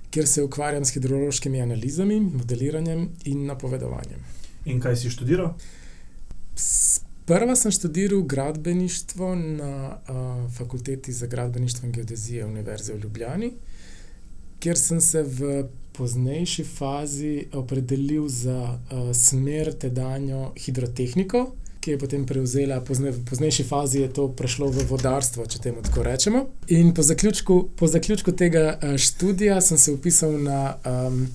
kjer 0.10 0.28
se 0.28 0.44
ukvarjam 0.44 0.86
s 0.86 0.94
hidrološkimi 0.94 1.62
analizami, 1.62 2.20
modeliranjem 2.20 3.10
in 3.26 3.46
napovedovanjem. 3.46 4.26
In 4.66 4.82
kaj 4.82 4.96
si 4.96 5.10
študiral? 5.10 5.54
Prva 7.30 7.56
sem 7.56 7.72
študiral 7.72 8.22
gradbeništvo 8.22 9.36
na 9.36 9.98
uh, 10.10 10.52
fakulteti 10.52 11.14
za 11.14 11.28
gradbeništvo 11.28 11.86
in 11.86 11.92
geodezijo 11.92 12.48
Univerze 12.48 12.94
v 12.94 13.00
Ljubljani, 13.00 13.52
kjer 14.60 14.78
sem 14.78 15.02
se 15.02 15.24
v 15.24 15.64
poznejši 15.94 16.64
fazi 16.64 17.46
opredelil 17.54 18.28
za 18.28 18.58
uh, 18.74 19.16
smer 19.16 19.74
tedanjo 19.74 20.52
hidrotehniko, 20.58 21.52
ki 21.80 21.92
je 21.92 22.00
potem 22.00 22.26
prevzela, 22.26 22.82
pozne, 22.82 23.12
v 23.12 23.22
poznejši 23.30 23.64
fazi 23.64 24.00
je 24.00 24.14
to 24.14 24.28
prešlo 24.28 24.72
v 24.72 24.88
vodarstvo, 24.90 25.46
če 25.46 25.62
temu 25.62 25.86
tako 25.86 26.04
rečemo. 26.04 26.48
In 26.68 26.94
po 26.94 27.06
zaključku, 27.06 27.70
po 27.76 27.88
zaključku 27.88 28.32
tega 28.32 28.80
uh, 28.82 28.98
študija 28.98 29.62
sem 29.62 29.78
se 29.78 29.92
upisal 29.92 30.34
na 30.42 30.76
um, 30.86 31.28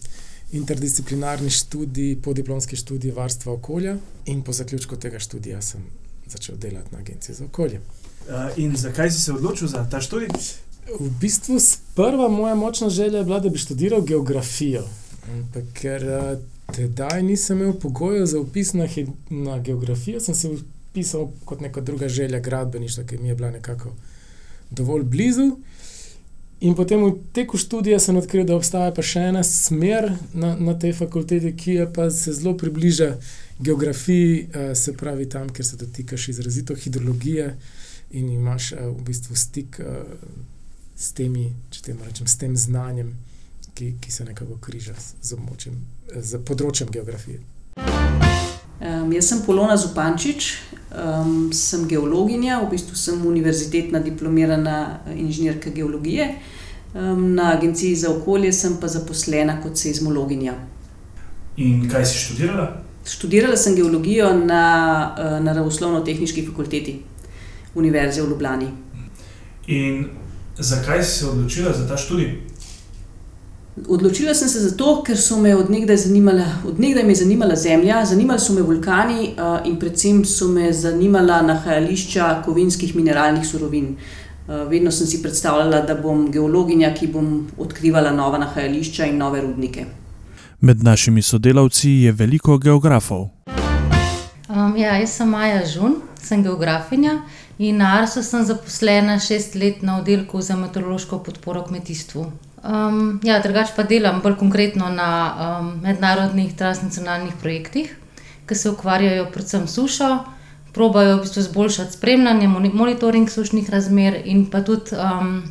interdisciplinarni 0.54 1.50
študij, 1.50 2.16
podiplomski 2.22 2.76
študij 2.76 3.12
varstva 3.12 3.52
okolja, 3.52 3.96
in 4.26 4.42
po 4.42 4.52
zaključku 4.52 4.96
tega 4.96 5.18
študija 5.18 5.62
sem 5.62 5.82
začel 6.26 6.56
delati 6.56 6.92
na 6.92 6.98
Agenciji 6.98 7.34
za 7.34 7.44
okolje. 7.44 7.80
Uh, 8.28 8.58
in 8.58 8.76
zakaj 8.76 9.10
si 9.10 9.20
se 9.20 9.32
odločil 9.32 9.68
za 9.68 9.84
ta 9.90 10.00
študij? 10.00 10.28
V 11.00 11.10
bistvu 11.20 11.58
prva 11.94 12.28
moja 12.28 12.54
močna 12.54 12.88
želja 12.88 13.18
je 13.18 13.24
bila, 13.24 13.40
da 13.40 13.48
bi 13.48 13.58
študiral 13.58 14.02
geografijo. 14.02 14.84
Ampak 15.32 15.64
ker 15.72 16.04
tedaj 16.72 17.22
nisem 17.22 17.60
imel 17.60 17.78
pogojev 17.80 18.26
za 18.26 18.40
upis 18.40 18.72
na, 18.72 18.88
na 19.30 19.58
geografijo, 19.58 20.20
sem 20.20 20.34
se 20.34 20.48
upisal 20.48 21.30
kot 21.44 21.60
neka 21.60 21.80
druga 21.80 22.08
želja 22.08 22.40
gradbeništva, 22.40 23.04
ki 23.04 23.18
mi 23.18 23.28
je 23.28 23.34
bila 23.34 23.50
nekako 23.50 23.94
dovolj 24.70 25.02
blizu. 25.02 25.56
In 26.60 26.74
potem 26.74 27.02
v 27.04 27.18
teku 27.34 27.58
študija 27.58 27.98
sem 28.00 28.16
odkril, 28.16 28.46
da 28.46 28.56
obstaja 28.56 28.92
pa 28.94 29.02
še 29.04 29.26
ena 29.32 29.42
smer 29.44 30.12
na, 30.32 30.54
na 30.56 30.74
tej 30.78 30.94
fakulteti, 30.96 31.52
ki 31.52 31.76
pa 31.94 32.08
se 32.10 32.32
zelo 32.32 32.54
približa 32.56 33.16
geografiji, 33.58 34.48
se 34.74 34.94
pravi 34.96 35.28
tam, 35.28 35.50
kjer 35.50 35.66
se 35.66 35.76
dotikaš 35.76 36.28
izrazito 36.28 36.74
hidrologije 36.74 37.52
in 38.14 38.30
imaš 38.30 38.72
v 38.78 38.96
bistvu 39.04 39.36
stik 39.36 39.80
s, 40.96 41.12
temi, 41.12 41.52
rečem, 42.06 42.26
s 42.26 42.38
tem 42.38 42.56
znanjem, 42.56 43.12
ki, 43.74 43.94
ki 44.00 44.12
se 44.12 44.24
nekako 44.24 44.58
križa 44.62 44.94
z, 45.22 45.34
območjem, 45.34 45.78
z 46.14 46.42
področjem 46.46 46.94
geografije. 46.94 47.42
Um, 48.80 49.12
jaz 49.12 49.28
sem 49.30 49.40
Polona 49.46 49.76
Zupančič, 49.76 50.48
um, 50.90 51.52
sem 51.52 51.86
geologinja, 51.88 52.58
v 52.64 52.70
bistvu 52.74 52.96
sem 52.98 53.26
univerzitetna 53.26 54.00
diplomirana 54.02 55.00
inženirka 55.14 55.70
geologije. 55.70 56.34
Um, 56.94 57.34
na 57.34 57.52
Agenciji 57.54 57.94
za 57.96 58.10
okolje 58.10 58.52
sem 58.52 58.76
pa 58.80 58.88
zaposlena 58.88 59.60
kot 59.62 59.78
seizmologinja. 59.78 60.54
In 61.56 61.88
kaj 61.90 62.06
si 62.06 62.18
študirala? 62.18 62.66
Študirala 63.06 63.56
sem 63.56 63.76
geologijo 63.76 64.32
na 64.36 64.64
uh, 65.14 65.38
naravoslovno-tehnički 65.44 66.46
fakulteti 66.46 66.98
Univerze 67.74 68.22
v 68.22 68.28
Ljubljani. 68.28 68.68
In 69.66 70.04
zakaj 70.58 71.04
si 71.04 71.18
se 71.18 71.26
odločila 71.26 71.72
za 71.72 71.88
ta 71.88 71.96
študij? 71.96 72.53
Odločila 73.74 74.34
sem 74.34 74.48
se 74.48 74.60
zato, 74.60 75.02
ker 75.02 75.16
so 75.18 75.34
me 75.42 75.50
odnegdaj 75.56 75.96
zanimala, 75.96 76.44
odnegdaj 76.66 77.04
me 77.04 77.14
zanimala 77.14 77.56
zemlja, 77.56 78.04
zanimali 78.06 78.38
so 78.40 78.54
me 78.54 78.62
vulkani 78.62 79.32
uh, 79.34 79.66
in 79.66 79.80
predvsem 79.82 80.20
so 80.24 80.46
me 80.48 80.72
zanimala 80.72 81.40
nahajališča 81.42 82.42
kovinskih 82.44 82.94
mineralnih 82.96 83.46
surovin. 83.46 83.96
Uh, 84.46 84.62
vedno 84.70 84.92
sem 84.94 85.06
si 85.06 85.22
predstavljala, 85.22 85.80
da 85.88 85.96
bom 85.98 86.30
geologinja, 86.30 86.92
ki 86.94 87.10
bom 87.10 87.48
odkrivala 87.58 88.14
nova 88.14 88.38
nahajališča 88.38 89.10
in 89.10 89.18
nove 89.18 89.42
rudnike. 89.42 89.86
Med 90.60 90.84
našimi 90.84 91.22
sodelavci 91.22 91.90
je 91.90 92.12
veliko 92.12 92.58
geografov. 92.58 93.26
Um, 94.48 94.76
ja, 94.76 94.94
jaz 95.02 95.18
sem 95.18 95.28
Maja 95.28 95.66
Žun, 95.66 95.98
sem 96.22 96.46
geografinja 96.46 97.24
in 97.58 97.82
na 97.82 97.96
Arsu 97.98 98.22
sem 98.22 98.46
zaposlena 98.46 99.18
šest 99.18 99.58
let 99.58 99.82
na 99.82 99.98
oddelku 99.98 100.40
za 100.40 100.56
meteorološko 100.56 101.18
podporo 101.18 101.66
kmetijstvu. 101.66 102.30
Um, 102.64 103.20
ja, 103.22 103.38
drugače 103.44 103.72
pa 103.76 103.82
delam 103.82 104.20
bolj 104.24 104.38
konkretno 104.40 104.88
na 104.88 105.08
um, 105.60 105.66
mednarodnih 105.82 106.54
transnacionalnih 106.56 107.34
projektih, 107.40 107.90
ki 108.48 108.54
se 108.54 108.70
ukvarjajo 108.70 109.26
predvsem 109.32 109.66
s 109.68 109.74
sušo, 109.76 110.24
probajo 110.72 111.16
v 111.16 111.20
bistvu 111.20 111.40
izboljšati 111.40 111.92
spremljanje, 111.92 112.48
monitoring 112.48 113.30
sušnih 113.30 113.68
razmer 113.70 114.16
in 114.24 114.46
pa 114.50 114.62
tudi 114.64 114.96
um, 114.96 115.42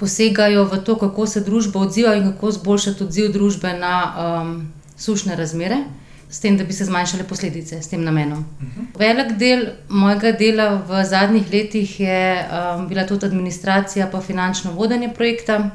posegajo 0.00 0.64
v 0.64 0.80
to, 0.82 0.96
kako 0.98 1.26
se 1.26 1.40
družba 1.40 1.80
odziva 1.80 2.16
in 2.18 2.32
kako 2.32 2.48
izboljšati 2.48 3.04
odziv 3.04 3.30
družbe 3.32 3.72
na 3.78 3.94
um, 4.10 4.72
sušne 4.96 5.36
razmere. 5.36 5.84
S 6.32 6.40
tem, 6.40 6.56
da 6.56 6.64
bi 6.64 6.72
se 6.72 6.84
zmanjšale 6.88 7.26
posledice, 7.28 7.82
s 7.82 7.88
tem 7.88 8.02
namenom. 8.04 8.38
Uh 8.38 8.66
-huh. 8.66 8.98
Velik 8.98 9.32
del 9.38 9.66
mojega 9.88 10.32
dela 10.32 10.82
v 10.88 11.04
zadnjih 11.04 11.52
letih 11.52 12.00
je 12.00 12.48
um, 12.48 12.88
bila 12.88 13.06
tudi 13.06 13.26
administracija, 13.26 14.08
pa 14.12 14.20
finančno 14.20 14.72
vodenje 14.72 15.12
projekta, 15.14 15.70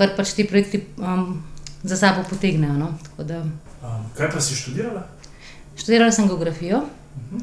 kar 0.00 0.14
pač 0.16 0.32
ti 0.32 0.46
projekti 0.48 0.80
um, 0.96 1.42
za 1.82 1.96
sabo 1.96 2.24
potegnejo. 2.24 2.72
No? 2.72 2.94
Da... 3.18 3.42
Um, 3.84 4.06
kaj 4.16 4.30
pa 4.32 4.40
si 4.40 4.56
študirala? 4.56 5.04
Študirala 5.76 6.12
sem 6.12 6.28
geografijo. 6.28 6.78
Uh 6.78 7.32
-huh. 7.32 7.42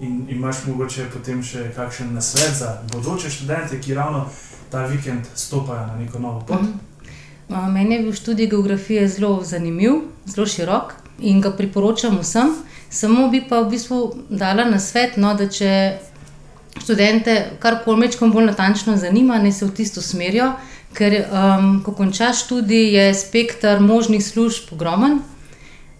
In 0.00 0.26
imaš 0.30 0.64
mogoče 0.66 1.08
potem 1.12 1.42
še 1.42 1.72
kakšen 1.76 2.14
nasvet 2.14 2.54
za 2.54 2.82
bodoče 2.92 3.30
študente, 3.30 3.80
ki 3.80 3.94
ravno 3.94 4.28
ta 4.70 4.86
vikend 4.86 5.26
stopajo 5.34 5.86
na 5.86 5.96
neko 5.96 6.18
novo 6.18 6.40
pot? 6.40 6.60
Uh 6.60 6.66
-huh. 7.48 7.68
Meni 7.72 7.94
je 7.94 8.02
bil 8.02 8.12
študij 8.12 8.46
geografije 8.46 9.08
zelo 9.08 9.44
zanimiv, 9.44 9.92
zelo 10.26 10.46
širok 10.46 10.94
in 11.18 11.40
ga 11.40 11.50
priporočam 11.50 12.18
vsem. 12.18 12.54
Samo 12.90 13.28
bi 13.28 13.44
pa 13.48 13.60
v 13.60 13.70
bistvu 13.70 14.14
dala 14.28 14.64
na 14.64 14.78
svet, 14.78 15.16
no, 15.16 15.34
da 15.34 15.48
če 15.48 15.98
študente 16.78 17.50
karkoli 17.58 17.98
mečkom 17.98 18.32
bolj 18.32 18.46
natančno 18.46 18.96
zanima, 18.96 19.38
naj 19.38 19.52
se 19.52 19.66
v 19.66 19.74
tisto 19.74 20.02
smerijo, 20.02 20.52
ker 20.94 21.16
um, 21.22 21.82
ko 21.84 21.92
končaš 21.92 22.44
študij, 22.44 22.94
je 22.96 23.14
spektr 23.14 23.80
možnih 23.80 24.24
služb 24.26 24.72
ogromen. 24.72 25.20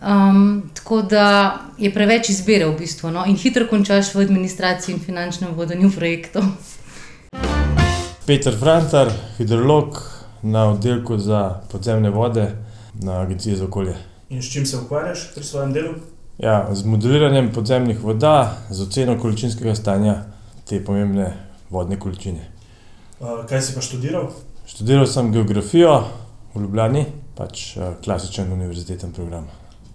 Um, 0.00 0.70
tako 0.74 1.02
da 1.02 1.58
je 1.78 1.94
preveč 1.94 2.28
izbire 2.28 2.66
v 2.66 2.78
bistvu, 2.78 3.10
no? 3.10 3.24
in 3.26 3.36
hitro 3.36 3.66
končaš 3.68 4.14
v 4.14 4.24
administraciji 4.24 4.94
in 4.94 5.00
finančnem 5.00 5.52
vodenju 5.54 5.90
projektov. 5.92 6.44
Petr 8.26 8.56
Frantar, 8.56 9.12
hidrolog 9.38 10.00
na 10.42 10.70
oddelku 10.70 11.18
za 11.18 11.60
podzemne 11.72 12.10
vode 12.10 12.46
na 12.94 13.20
Agenciji 13.20 13.56
za 13.56 13.64
okolje. 13.64 13.96
In 14.30 14.42
s 14.42 14.52
čim 14.52 14.66
se 14.66 14.76
ukvarjaš 14.76 15.34
pri 15.34 15.44
svojem 15.44 15.72
delu? 15.72 15.94
Ja, 16.38 16.68
z 16.72 16.84
modeliranjem 16.84 17.52
podzemnih 17.52 18.00
voda, 18.02 18.56
z 18.70 18.82
oceno 18.82 19.18
količinskega 19.20 19.74
stanja 19.74 20.14
te 20.68 20.84
pomembne 20.84 21.32
vodne 21.70 21.98
količine. 21.98 22.48
Uh, 23.20 23.44
kaj 23.48 23.62
si 23.62 23.74
pa 23.74 23.80
študiral? 23.84 24.30
Študiral 24.70 25.06
sem 25.06 25.32
geografijo 25.32 26.04
v 26.54 26.60
Ljubljani, 26.62 27.00
pač 27.34 27.62
uh, 27.74 27.88
klasičen 28.04 28.52
univerziteten 28.52 29.10
program. 29.12 29.48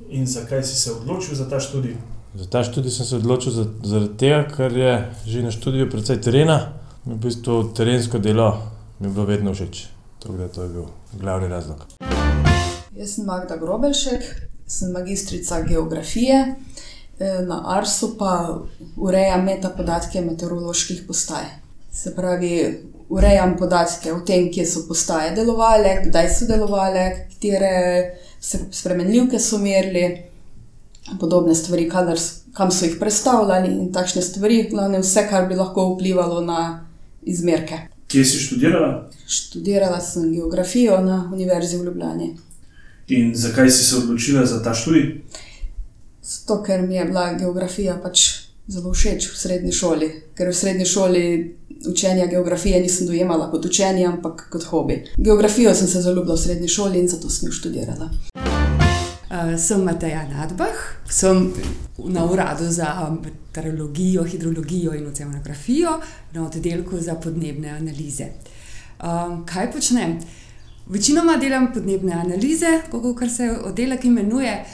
In 0.10 0.28
zakaj 0.28 0.64
si 0.68 0.76
se 0.76 0.92
odločil 0.92 1.36
za 1.36 1.46
ta 1.50 1.62
študij? 1.64 1.94
Za 2.36 2.48
ta 2.52 2.64
študij 2.64 2.92
sem 2.92 3.06
se 3.08 3.16
odločil 3.16 3.54
zaradi 3.84 4.18
tega, 4.20 4.42
ker 4.52 4.76
je 4.78 4.96
že 5.26 5.44
na 5.46 5.52
študiju 5.56 5.88
precej 5.92 6.20
terena. 6.22 6.58
V 7.06 7.16
bistvu 7.24 7.72
terensko 7.72 8.20
delo 8.20 8.50
mi 9.00 9.08
je 9.08 9.14
bilo 9.14 9.26
vedno 9.26 9.54
všeč. 9.54 9.86
Tako 10.20 10.36
da 10.38 10.48
to 10.48 10.64
je 10.64 10.70
bil 10.70 10.90
glavni 11.22 11.48
razlog. 11.48 11.86
Jaz 12.92 13.16
sem 13.16 13.26
Magda 13.26 13.56
Grobelšek, 13.56 14.28
sem 14.68 14.92
magistrica 14.92 15.62
geografije, 15.64 16.56
na 17.48 17.62
Arsu 17.78 18.18
pa 18.20 18.60
urejam 18.98 19.48
metapodatke 19.48 20.22
meteoroloških 20.22 21.06
postaj. 21.08 21.48
Se 21.92 22.12
pravi, 22.16 22.52
urejam 23.10 23.58
podatke 23.58 24.14
o 24.14 24.20
tem, 24.26 24.50
kje 24.52 24.66
so 24.66 24.86
postaje 24.88 25.36
delovale, 25.36 26.00
kdaj 26.08 26.30
so 26.30 26.48
delovale, 26.50 27.28
katere 27.30 28.16
spremenljivke 28.72 29.40
so 29.40 29.58
merili 29.58 30.06
podobne 31.20 31.56
stvari, 31.56 31.90
kadar, 31.90 32.18
kam 32.54 32.72
so 32.72 32.86
jih 32.86 32.98
predstavljali 33.00 33.70
in 33.74 33.92
takšne 33.94 34.22
stvari, 34.22 34.68
glavno 34.72 35.00
vse, 35.04 35.28
kar 35.30 35.48
bi 35.50 35.56
lahko 35.56 35.92
vplivalo 35.94 36.42
na 36.42 36.88
izmerke. 37.22 37.80
Kje 38.08 38.26
si 38.26 38.40
študirala? 38.40 39.10
Študirala 39.28 40.00
sem 40.02 40.32
geografijo 40.34 41.02
na 41.02 41.30
Univerzi 41.34 41.78
v 41.78 41.86
Ljubljani. 41.86 42.36
In 43.08 43.36
zakaj 43.36 43.70
si 43.70 43.84
se 43.86 43.98
odločila 43.98 44.46
za 44.46 44.64
ta 44.64 44.74
študij? 44.74 45.22
Zato, 46.24 46.64
ker 46.64 46.82
mi 46.82 46.96
je 46.96 47.06
bila 47.06 47.34
geografija 47.34 48.00
pač 48.02 48.45
zelo 48.68 48.94
všeč 48.94 49.30
v 49.32 49.38
srednji 49.38 49.72
šoli. 49.72 50.10
Ker 50.36 50.50
v 50.50 50.56
srednji 50.56 50.86
šoli 50.86 51.24
učenja 51.90 52.26
geografije 52.26 52.82
nisem 52.82 53.08
dojemala 53.08 53.52
kot 53.52 53.66
učenje, 53.66 54.06
ampak 54.06 54.48
kot 54.50 54.64
hobi. 54.64 55.04
Geografijo 55.18 55.76
sem 55.76 55.88
se 55.88 56.02
zaljubila 56.02 56.36
v 56.36 56.42
srednji 56.42 56.68
šoli 56.68 57.00
in 57.00 57.08
zato 57.08 57.30
sem 57.30 57.50
jo 57.50 57.54
študirala. 57.54 58.10
Uh, 59.26 59.60
sem 59.60 59.84
Mateja 59.84 60.28
Nadbah, 60.30 60.76
sem 61.10 61.54
na 61.98 62.26
uradu 62.26 62.72
za 62.72 63.18
meteorologijo, 63.24 64.24
hidrologijo 64.24 64.94
in 64.94 65.08
oceanografijo 65.08 66.00
na 66.34 66.46
oddelku 66.46 67.00
za 67.00 67.16
podnebne 67.16 67.70
analize. 67.70 68.26
Um, 69.04 69.46
kaj 69.46 69.72
počnem? 69.72 70.20
Večinoma 70.88 71.38
delam 71.38 71.74
podnebne 71.74 72.14
analize, 72.14 72.80
kot 72.92 73.32
se 73.36 73.50
oddelek 73.66 74.06
imenuje, 74.06 74.66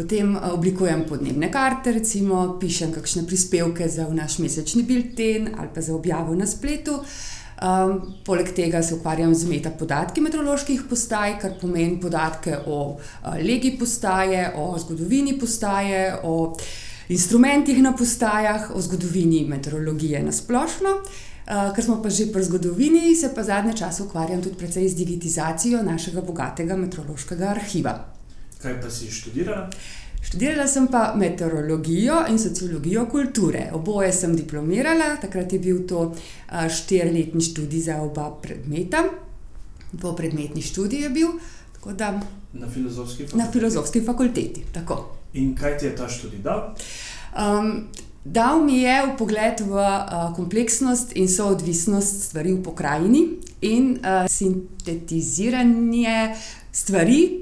potem 0.00 0.32
oblikujem 0.52 1.04
podnebne 1.04 1.50
karte, 1.52 1.92
recimo 1.92 2.56
pišem 2.60 2.92
kakšne 2.94 3.26
prispevke 3.28 3.88
za 3.88 4.06
naš 4.08 4.38
mesečni 4.40 4.82
bilten 4.88 5.50
ali 5.58 5.68
pa 5.74 5.84
za 5.84 5.92
objavo 5.94 6.34
na 6.34 6.46
spletu. 6.48 7.02
Um, 7.60 8.14
poleg 8.24 8.54
tega 8.56 8.80
se 8.82 8.94
ukvarjam 8.96 9.34
z 9.36 9.44
metapodatki 9.44 10.22
meteoroloških 10.24 10.86
postaj, 10.88 11.34
kar 11.42 11.58
pomeni 11.60 11.98
podatke 12.00 12.54
o 12.64 12.78
uh, 12.96 13.34
legi 13.36 13.74
postaje, 13.76 14.46
o 14.56 14.78
zgodovini 14.80 15.34
postaje, 15.38 16.14
o 16.24 16.54
instrumentih 17.12 17.82
na 17.84 17.92
postajah, 17.92 18.70
o 18.72 18.80
zgodovini 18.80 19.42
meteorologije 19.48 20.22
na 20.24 20.32
splošno. 20.32 20.94
Uh, 21.50 21.68
ker 21.76 21.84
smo 21.84 21.98
pa 22.00 22.08
že 22.08 22.30
pri 22.32 22.46
zgodovini, 22.48 23.12
se 23.16 23.28
pa 23.34 23.44
zadnje 23.44 23.76
čase 23.82 24.06
ukvarjam 24.08 24.40
tudi 24.40 24.56
precej 24.56 24.88
z 24.88 24.96
digitizacijo 25.02 25.82
našega 25.82 26.24
bogatega 26.24 26.80
meteorološkega 26.80 27.52
arhiva. 27.52 27.98
Kaj 28.62 28.80
pa 28.82 28.90
si 28.90 29.10
študirala? 29.10 29.70
Študirala 30.20 30.66
sem 30.68 30.86
pa 30.92 31.14
meteorologijo 31.16 32.26
in 32.28 32.38
sociologijo 32.38 33.06
kulture. 33.08 33.70
Oboje 33.72 34.12
sem 34.12 34.36
diplomirala, 34.36 35.16
takrat 35.20 35.52
je 35.52 35.58
bil 35.58 35.86
to 35.88 36.14
štiriletni 36.68 37.40
študij 37.40 37.80
za 37.80 38.02
oba 38.02 38.30
predmeta, 38.42 39.04
po 40.00 40.12
predmetni 40.16 40.62
študij 40.62 41.02
je 41.02 41.10
bil. 41.10 41.28
Da, 41.96 42.20
na 42.52 42.68
filozofski 42.68 43.24
fakulteti. 43.24 43.38
Na 43.38 43.52
filozofski 43.52 44.00
fakulteti 44.04 44.64
tako. 44.72 45.16
In 45.32 45.56
kaj 45.56 45.78
ti 45.78 45.86
je 45.86 45.96
ta 45.96 46.08
študij 46.08 46.42
dal? 46.44 46.74
Um, 47.32 47.88
dal 48.24 48.60
mi 48.64 48.82
je 48.82 49.06
v 49.06 49.16
pogled 49.16 49.60
v 49.64 49.72
uh, 49.72 50.34
kompleksnost 50.36 51.16
in 51.16 51.28
soodvisnost 51.28 52.28
stvari 52.28 52.52
v 52.52 52.62
pokrajini 52.62 53.24
in 53.60 53.98
uh, 54.04 54.28
sintetiziranje 54.28 56.36
stvari. 56.72 57.40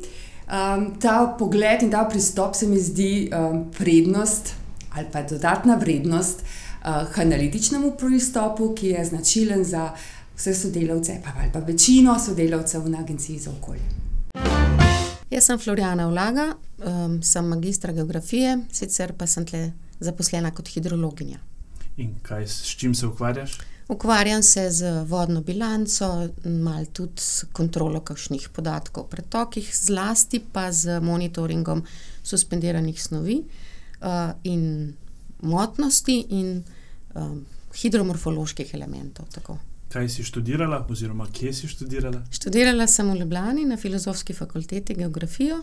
Um, 0.49 0.95
ta 1.01 1.35
pogled 1.39 1.83
in 1.83 1.91
ta 1.91 2.05
pristop 2.05 2.55
se 2.55 2.67
mi 2.67 2.79
zdi 2.81 3.31
um, 3.33 3.71
prednost 3.79 4.55
ali 4.91 5.07
pa 5.13 5.23
dodatna 5.23 5.77
vrednost 5.77 6.41
uh, 6.41 7.21
analitičnemu 7.21 7.91
pristopu, 7.99 8.75
ki 8.75 8.87
je 8.87 9.05
značilen 9.05 9.65
za 9.65 9.93
vse 10.37 10.55
sodelavce, 10.55 11.21
pa 11.25 11.31
ali 11.41 11.53
pa 11.53 11.59
večino 11.59 12.19
sodelavcev 12.19 12.89
na 12.89 12.99
Agenciji 12.99 13.39
za 13.39 13.51
okolje. 13.51 13.83
Jaz 15.31 15.45
sem 15.45 15.59
Floriana 15.59 16.09
Vlaga, 16.09 16.55
um, 16.79 17.23
sem 17.23 17.45
magistra 17.45 17.93
geografije, 17.93 18.59
sicer 18.73 19.13
pa 19.13 19.27
sem 19.27 19.47
tle 19.47 19.73
zaposlena 20.01 20.51
kot 20.51 20.69
hidrologinja. 20.69 21.39
In 21.97 22.15
kaj, 22.23 22.47
s 22.47 22.77
čim 22.79 22.95
se 22.95 23.07
ukvarjaš? 23.07 23.59
Ukvarjam 23.89 24.43
se 24.43 24.71
z 24.71 25.05
vodno 25.05 25.41
bilanco, 25.41 26.29
malo 26.45 26.85
tudi 26.93 27.21
s 27.21 27.45
kontrolo 27.53 28.01
kakšnih 28.01 28.49
podatkov 28.53 29.05
o 29.05 29.09
pretokih, 29.09 29.71
zlasti 29.73 30.43
pa 30.53 30.73
z 30.73 31.01
monitoringom 31.01 31.83
suspendiranih 32.23 33.03
snovi 33.03 33.39
uh, 33.41 34.37
in 34.45 34.93
motnosti 35.41 36.19
in 36.29 36.63
um, 37.15 37.47
hidromorfoloških 37.75 38.75
elementov. 38.75 39.27
Tako. 39.33 39.59
Kaj 39.89 40.09
si 40.09 40.25
študirala, 40.25 40.85
oziroma 40.91 41.27
kje 41.33 41.53
si 41.53 41.69
študirala? 41.69 42.27
Študirala 42.31 42.87
sem 42.87 43.09
v 43.09 43.23
Ljubljani 43.23 43.65
na 43.65 43.77
filozofski 43.77 44.37
fakulteti 44.37 44.95
geografijo, 44.95 45.63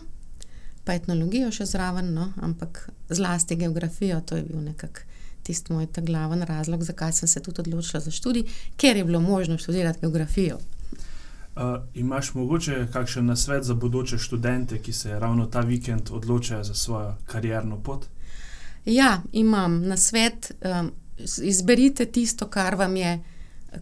pa 0.84 0.98
etnologijo 0.98 1.52
še 1.54 1.66
zraven, 1.66 2.10
no, 2.14 2.32
ampak 2.42 2.88
zlasti 3.08 3.54
geografijo, 3.56 4.18
to 4.26 4.36
je 4.36 4.42
bil 4.50 4.66
nekako 4.66 5.14
tisti 5.46 5.72
moj 5.72 5.86
ta 5.86 6.00
glaven 6.00 6.42
razlog, 6.42 6.82
zakaj 6.84 7.12
sem 7.12 7.28
se 7.28 7.42
tudi 7.42 7.60
odločila 7.60 8.00
za 8.00 8.10
študij, 8.10 8.44
ker 8.76 8.96
je 8.96 9.04
bilo 9.04 9.20
možno 9.20 9.58
študirati 9.58 10.00
geografijo. 10.00 10.58
Uh, 11.56 11.62
imaš 11.94 12.34
mogoče 12.34 12.86
kakšen 12.92 13.26
nasvet 13.26 13.64
za 13.64 13.74
bodoče 13.74 14.18
študente, 14.18 14.78
ki 14.78 14.92
se 14.92 15.18
ravno 15.18 15.46
ta 15.46 15.60
vikend 15.60 16.10
odločajo 16.10 16.64
za 16.64 16.74
svojo 16.74 17.14
karierno 17.26 17.80
pot? 17.82 18.06
Ja, 18.84 19.22
imam 19.32 19.82
nasvet. 19.82 20.52
Um, 20.60 20.92
izberite 21.42 22.04
tisto, 22.06 22.46
kar 22.46 22.74
vam 22.74 22.96
je, 22.96 23.20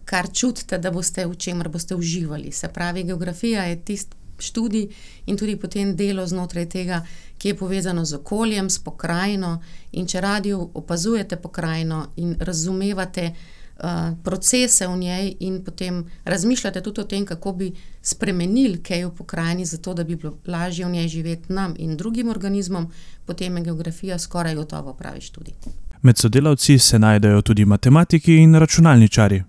kar 0.05 0.29
čutite, 0.33 0.77
da 0.77 0.91
boste 0.91 1.25
v 1.25 1.35
čemer 1.35 1.69
boste 1.69 1.95
uživali. 1.95 2.51
Se 2.51 2.67
pravi, 2.67 3.03
geografija 3.03 3.63
je 3.63 3.81
tisti 3.81 4.15
študij 4.37 4.87
in 5.25 5.37
tudi 5.37 5.55
potem 5.57 5.95
delo 5.95 6.27
znotraj 6.27 6.69
tega, 6.69 7.01
ki 7.37 7.47
je 7.47 7.57
povezano 7.57 8.05
z 8.05 8.13
okoljem, 8.13 8.69
s 8.69 8.79
pokrajino. 8.79 9.61
In 9.91 10.07
če 10.07 10.21
radi 10.21 10.53
opazujete 10.53 11.35
pokrajino 11.35 12.07
in 12.15 12.35
razumevate 12.39 13.31
uh, 13.31 14.17
procese 14.23 14.87
v 14.87 14.97
njej, 14.97 15.33
in 15.39 15.63
potem 15.63 16.05
razmišljate 16.23 16.81
tudi 16.81 17.01
o 17.01 17.03
tem, 17.03 17.25
kako 17.25 17.53
bi 17.53 17.71
spremenili 18.01 18.81
kaj 18.83 19.05
v 19.05 19.11
pokrajini, 19.15 19.65
zato 19.65 19.93
da 19.93 20.03
bi 20.03 20.15
bilo 20.15 20.37
lažje 20.47 20.85
v 20.85 20.91
njej 20.91 21.07
živeti 21.07 21.53
nam 21.53 21.73
in 21.77 21.97
drugim 21.97 22.29
organizmom, 22.29 22.91
potem 23.25 23.57
je 23.57 23.63
geografija 23.63 24.19
skoraj 24.19 24.55
gotovo 24.55 24.93
pravi 24.93 25.21
študij. 25.21 25.53
Med 26.01 26.17
sodelavci 26.17 26.79
se 26.79 26.99
najdejo 26.99 27.41
tudi 27.41 27.65
matematiki 27.65 28.35
in 28.35 28.55
računalničari. 28.55 29.43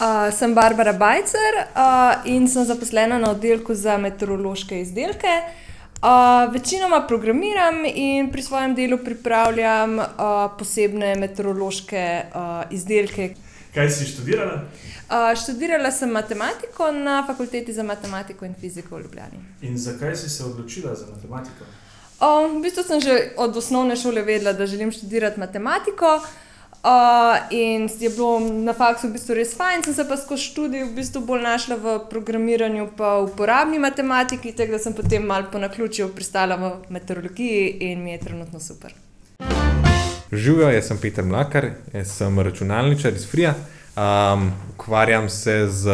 Uh, 0.00 0.32
sem 0.32 0.54
Barbara 0.54 0.92
Bajcer 0.92 1.54
uh, 1.74 2.22
in 2.24 2.46
sem 2.46 2.64
zaposlena 2.64 3.18
na 3.18 3.30
oddelku 3.30 3.74
za 3.74 3.96
meteorološke 3.98 4.80
izdelke. 4.80 5.32
Uh, 6.02 6.52
večinoma 6.52 7.00
programiram 7.06 7.82
in 7.84 8.30
pri 8.30 8.42
svojem 8.42 8.74
delu 8.74 8.98
pripravljam 9.02 9.98
uh, 9.98 10.06
posebne 10.58 11.16
meteorološke 11.18 12.22
uh, 12.30 12.62
izdelke. 12.70 13.34
Kaj 13.74 13.90
si 13.90 14.06
študirala? 14.12 14.62
Uh, 15.10 15.34
študirala 15.42 15.90
sem 15.90 16.14
matematiko 16.14 16.92
na 16.92 17.24
fakulteti 17.26 17.72
za 17.72 17.82
matematiko 17.82 18.46
in 18.46 18.54
fiziko 18.54 18.96
v 18.96 19.02
Ljubljani. 19.02 19.42
In 19.62 19.78
zakaj 19.78 20.16
si 20.16 20.30
se 20.30 20.44
odločila 20.44 20.94
za 20.94 21.06
matematiko? 21.10 21.66
Uh, 22.20 22.46
v 22.54 22.62
bistvu 22.62 22.86
sem 22.86 23.00
že 23.00 23.32
od 23.36 23.56
osnovne 23.56 23.96
šole 23.96 24.22
vedela, 24.22 24.52
da 24.52 24.66
želim 24.66 24.92
študirati 24.92 25.40
matematiko. 25.40 26.20
Uh, 26.22 26.28
in 27.50 27.88
je 28.00 28.10
bilo 28.10 28.40
na 28.40 28.72
faksu 28.72 29.08
v 29.08 29.12
bistvu 29.12 29.34
res 29.34 29.54
fajn, 29.56 29.82
sem 29.84 29.94
se 29.94 30.04
pa 30.08 30.16
skozi 30.16 30.42
študij 30.42 30.84
v 30.84 30.94
bistvu 30.94 31.20
bolj 31.26 31.42
našla 31.42 31.76
v 31.76 31.98
programiranju, 32.10 32.88
v 32.96 33.10
uporabni 33.24 33.78
matematiki, 33.78 34.52
tako 34.52 34.72
da 34.72 34.78
sem 34.78 34.94
potem 34.94 35.26
malo 35.26 35.50
po 35.52 35.58
naključju 35.58 36.08
pristala 36.14 36.56
v 36.56 36.72
meteorologiji 36.88 37.90
in 37.90 38.04
mi 38.04 38.10
je 38.12 38.18
trenutno 38.18 38.60
super. 38.60 38.94
Živijo, 40.32 40.70
jaz 40.70 40.86
sem 40.86 40.98
Peter 40.98 41.24
Mlakar, 41.24 41.70
jaz 41.92 42.16
sem 42.16 42.38
računalničar 42.38 43.12
iz 43.12 43.26
Frija. 43.30 43.54
Um, 43.96 44.52
ukvarjam 44.74 45.28
se 45.28 45.66
z 45.70 45.90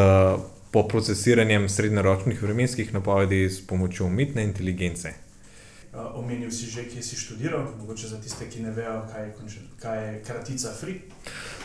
poprocesiranjem 0.71 1.69
srednjeročnih 1.69 2.43
vremenskih 2.43 2.95
napovedi 2.95 3.45
s 3.51 3.67
pomočjo 3.67 4.07
umetne 4.07 4.43
inteligence. 4.45 5.24
Uh, 5.95 6.19
omenil 6.19 6.51
si 6.51 6.67
že, 6.67 6.89
kje 6.91 7.03
si 7.03 7.17
študiral, 7.17 7.69
mogoče 7.79 8.09
za 8.09 8.17
tiste, 8.19 8.49
ki 8.51 8.63
ne 8.63 8.71
vejo, 8.75 9.07
kaj 9.13 9.23
je, 9.23 9.61
kaj 9.79 9.99
je 10.07 10.23
kratica 10.27 10.73
FRI. 10.75 10.95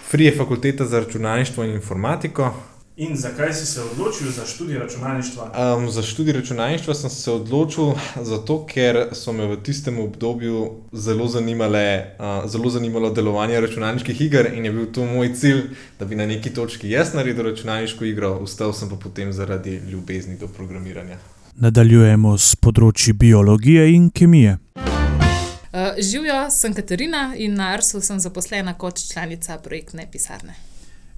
FRI 0.10 0.26
je 0.26 0.36
fakulteta 0.38 0.86
za 0.86 1.00
računalništvo 1.00 1.64
in 1.64 1.74
informatiko. 1.74 2.54
In 3.00 3.16
zakaj 3.18 3.54
si 3.54 3.66
se 3.66 3.82
odločil 3.82 4.32
za 4.32 4.46
študij 4.46 4.78
računalništva? 4.78 5.76
Um, 5.78 5.90
za 5.90 6.02
študij 6.02 6.34
računalništva 6.34 6.94
sem 6.94 7.10
se 7.10 7.32
odločil 7.32 7.94
zato, 8.22 8.66
ker 8.68 9.16
so 9.16 9.32
me 9.34 9.48
v 9.48 9.58
tistem 9.64 10.00
obdobju 10.00 10.72
zelo, 10.92 11.28
zanimale, 11.28 12.14
uh, 12.20 12.50
zelo 12.52 12.70
zanimalo 12.70 13.10
delovanje 13.10 13.62
računalniških 13.62 14.22
iger 14.22 14.52
in 14.54 14.66
je 14.66 14.72
bil 14.72 14.92
to 14.92 15.06
moj 15.06 15.34
cilj, 15.34 15.64
da 16.00 16.06
bi 16.06 16.16
na 16.16 16.26
neki 16.26 16.54
točki 16.54 16.90
jaz 16.90 17.14
naredil 17.14 17.50
računalniško 17.50 18.06
igro, 18.06 18.36
ustal 18.44 18.74
sem 18.74 18.90
pa 18.90 18.96
potem 18.96 19.34
zaradi 19.34 19.80
ljubezni 19.90 20.38
do 20.38 20.48
programiranja. 20.48 21.18
Nadaljujemo 21.60 22.38
s 22.40 22.56
področji 22.56 23.12
biologije 23.20 23.82
in 23.92 24.06
kemije. 24.16 24.54
Uh, 24.80 25.98
živijo, 26.00 26.38
sem 26.56 26.72
Katarina 26.72 27.34
in 27.36 27.58
na 27.60 27.74
Arsu 27.76 28.00
sem 28.00 28.22
zaposlena 28.24 28.78
kot 28.80 29.02
članica 29.04 29.58
projektne 29.60 30.06
pisarne. 30.12 30.56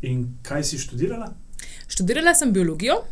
In 0.02 0.24
kaj 0.42 0.66
si 0.66 0.80
študirala? 0.82 1.30
Študirala 1.86 2.34
sem 2.34 2.50
biologijo. 2.56 3.04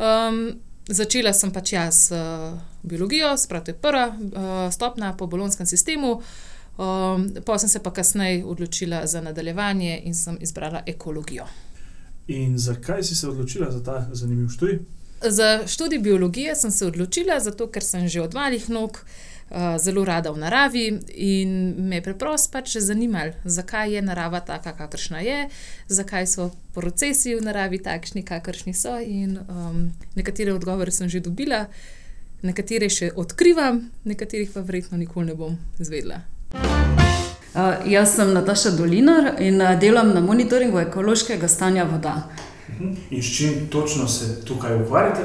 Um, 0.00 0.40
začela 0.88 1.34
sem 1.36 1.52
pač 1.52 1.74
jaz 1.76 2.00
uh, 2.16 2.56
biologijo, 2.88 3.34
spravo 3.36 3.68
to 3.68 3.76
je 3.76 3.78
prva 3.84 4.08
uh, 4.08 4.56
stopnja 4.72 5.12
po 5.12 5.28
bolonskem 5.28 5.68
sistemu. 5.68 6.22
Um, 6.80 7.28
pa 7.44 7.60
sem 7.60 7.68
se 7.68 7.84
pa 7.84 7.92
kasneje 7.92 8.44
odločila 8.48 9.04
za 9.04 9.20
nadaljevanje 9.20 10.00
in 10.08 10.16
sem 10.16 10.40
izbrala 10.40 10.86
ekologijo. 10.88 11.44
In 12.32 12.56
zakaj 12.56 13.04
si 13.04 13.14
se 13.14 13.28
odločila 13.28 13.68
za 13.70 13.84
ta 13.84 14.06
zanimiv 14.12 14.48
študij? 14.56 14.95
Za 15.20 15.66
študij 15.66 15.98
biologije 15.98 16.54
sem 16.56 16.70
se 16.70 16.86
odločila, 16.86 17.40
zato 17.40 17.66
ker 17.66 17.82
sem 17.82 18.08
že 18.08 18.20
od 18.20 18.34
malih 18.34 18.68
nog 18.68 19.00
uh, 19.50 19.56
zelo 19.78 20.04
rada 20.04 20.30
v 20.30 20.38
naravi 20.38 21.00
in 21.14 21.74
me 21.88 21.96
je 21.96 22.02
preprosto 22.02 22.52
pač 22.52 22.76
zanimalo, 22.76 23.32
zakaj 23.44 23.94
je 23.94 24.02
narava 24.02 24.40
taka, 24.40 24.72
kakršna 24.72 25.20
je, 25.20 25.48
zakaj 25.88 26.26
so 26.26 26.50
procesi 26.74 27.34
v 27.34 27.40
naravi 27.40 27.78
takšni, 27.78 28.22
kakršni 28.22 28.74
so. 28.74 28.98
In, 28.98 29.38
um, 29.48 29.92
nekatere 30.14 30.52
odgovore 30.52 30.90
sem 30.90 31.08
že 31.08 31.20
dobila, 31.20 31.66
nekatere 32.42 32.88
še 32.90 33.12
odkrivam, 33.16 33.86
nekaterih 34.04 34.50
pa 34.52 34.60
verjetno 34.60 34.98
nikoli 34.98 35.26
ne 35.26 35.34
bom 35.34 35.56
izvedela. 35.78 36.20
Uh, 37.56 37.88
jaz 37.88 38.18
sem 38.18 38.34
Nataša 38.36 38.74
Dolinar 38.76 39.40
in 39.40 39.62
uh, 39.62 39.78
delam 39.80 40.12
na 40.12 40.20
monitoringu 40.20 40.78
ekološkega 40.78 41.48
stanja 41.48 41.88
voda. 41.88 42.18
In 43.10 43.22
s 43.22 43.36
čim 43.36 43.68
točno 43.70 44.08
se 44.08 44.44
tukaj 44.44 44.82
ukvarjate? 44.82 45.22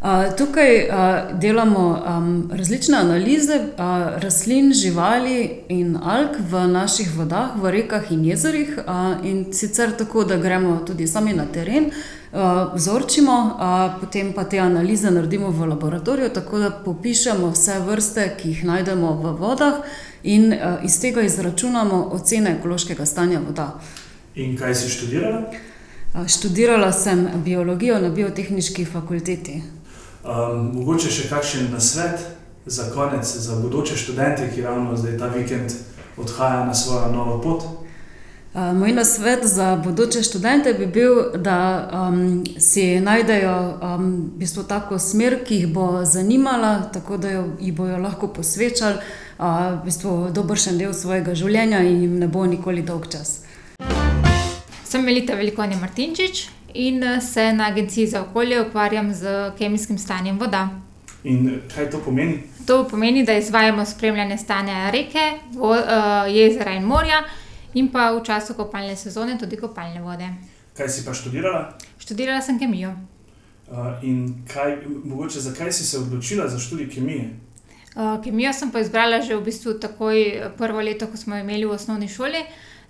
Uh, 0.00 0.36
tukaj 0.36 0.88
uh, 0.88 1.38
delamo 1.40 2.02
um, 2.06 2.50
različne 2.52 2.98
analize 2.98 3.54
uh, 3.54 4.22
rastlin, 4.22 4.72
živali 4.72 5.50
in 5.68 5.96
alg 5.96 6.36
v 6.50 6.68
naših 6.68 7.16
vodah, 7.16 7.56
v 7.62 7.70
rekah 7.70 8.12
in 8.12 8.24
jezerih. 8.24 8.78
Uh, 8.78 9.26
in 9.26 9.52
sicer 9.52 9.90
tako, 9.98 10.24
da 10.24 10.36
gremo 10.36 10.76
tudi 10.86 11.06
sami 11.06 11.32
na 11.32 11.46
teren, 11.52 11.90
uh, 11.90 12.74
vzorčimo, 12.74 13.32
uh, 13.32 14.00
potem 14.00 14.32
pa 14.32 14.44
te 14.44 14.58
analize 14.58 15.10
naredimo 15.10 15.50
v 15.50 15.66
laboratoriju, 15.66 16.28
tako 16.28 16.58
da 16.58 16.70
popišemo 16.70 17.50
vse 17.50 17.80
vrste, 17.86 18.28
ki 18.38 18.48
jih 18.48 18.64
najdemo 18.64 19.12
v 19.22 19.32
vodah, 19.40 19.80
in 20.22 20.52
uh, 20.52 20.84
iz 20.84 21.00
tega 21.00 21.26
izračunamo 21.26 22.04
ocene 22.12 22.54
ekološkega 22.58 23.06
stanja 23.06 23.40
voda. 23.42 23.72
In 24.34 24.54
kaj 24.56 24.74
si 24.74 24.94
študirala? 24.94 25.50
Študirala 26.26 26.92
sem 26.92 27.28
biologijo 27.44 28.00
na 28.00 28.08
biotehnički 28.08 28.84
fakulteti. 28.84 29.62
Um, 30.24 30.70
mogoče 30.74 31.10
še 31.10 31.28
kakšen 31.28 31.68
nasvet 31.72 32.24
za 32.66 32.90
konec, 32.94 33.28
za 33.28 33.56
bodoče 33.60 33.96
študente, 33.96 34.50
ki 34.54 34.62
ravno 34.62 34.96
zdaj 34.96 35.18
ta 35.18 35.28
vikend 35.32 35.72
odhajajo 36.16 36.64
na 36.66 36.74
svojo 36.74 37.12
novo 37.12 37.38
pot? 37.42 37.62
Uh, 38.54 38.74
moj 38.76 38.92
nasvet 38.92 39.46
za 39.46 39.76
bodoče 39.76 40.22
študente 40.22 40.74
bi 40.74 40.86
bil, 40.86 41.36
da 41.36 41.88
um, 41.92 42.44
si 42.58 43.00
najdejo 43.00 43.56
um, 43.82 44.06
v 44.34 44.38
bistvu 44.42 44.64
tako 44.68 44.98
smer, 44.98 45.38
ki 45.44 45.54
jih 45.54 45.72
bo 45.72 46.04
zanimala, 46.04 46.90
tako 46.92 47.16
da 47.16 47.30
jo, 47.30 47.44
jih 47.60 47.74
bojo 47.74 47.98
lahko 47.98 48.28
posvečali 48.28 48.96
uh, 48.98 49.44
v 49.78 49.84
bistvu 49.84 50.30
dobršen 50.34 50.78
del 50.78 50.92
svojega 50.92 51.34
življenja 51.34 51.84
in 51.84 52.02
jim 52.02 52.18
ne 52.18 52.28
bo 52.28 52.46
nikoli 52.46 52.82
dolg 52.82 53.06
čas. 53.12 53.47
Sem 54.88 55.04
Melita 55.04 55.34
Velikonja 55.36 55.76
Martinčič 55.76 56.48
in 56.74 57.20
se 57.20 57.52
na 57.52 57.66
Agenciji 57.66 58.06
za 58.06 58.22
okolje 58.22 58.62
ukvarjam 58.62 59.14
z 59.14 59.52
kemijskim 59.58 59.98
stanjem 59.98 60.38
voda. 60.38 60.68
In 61.24 61.60
kaj 61.74 61.90
to 61.90 61.98
pomeni? 62.04 62.38
To 62.66 62.88
pomeni, 62.88 63.24
da 63.24 63.32
izvajamo 63.36 63.84
spremljanje 63.84 64.38
stanja 64.38 64.90
reke, 64.90 65.32
vo, 65.52 65.70
uh, 65.70 65.76
jezera 66.28 66.72
in 66.72 66.82
morja, 66.82 67.20
in 67.74 67.90
pa 67.92 68.10
v 68.12 68.22
času 68.24 68.54
kopalne 68.54 68.96
sezone 68.96 69.36
tudi 69.38 69.56
kopalne 69.56 70.00
vode. 70.00 70.28
Kaj 70.76 70.88
si 70.88 71.04
pa 71.04 71.12
študirala? 71.14 71.76
Študirala 71.98 72.40
sem 72.40 72.58
kemijo. 72.58 72.94
Uh, 73.68 74.00
in 74.02 74.40
kaj, 74.48 74.78
mogoče 75.04 75.40
zakaj 75.40 75.72
si 75.72 75.84
se 75.84 75.98
odločila 75.98 76.48
za 76.48 76.58
študij 76.58 76.88
kemije? 76.94 77.28
Uh, 77.92 78.24
kemijo 78.24 78.52
sem 78.52 78.72
pa 78.72 78.80
izbrala 78.80 79.20
že 79.20 79.36
v 79.36 79.44
bistvu 79.44 79.76
takoj 79.76 80.48
prvo 80.56 80.80
leto, 80.80 81.06
ko 81.06 81.16
smo 81.16 81.36
imeli 81.36 81.68
v 81.68 81.76
osnovni 81.76 82.08
šoli, 82.08 82.40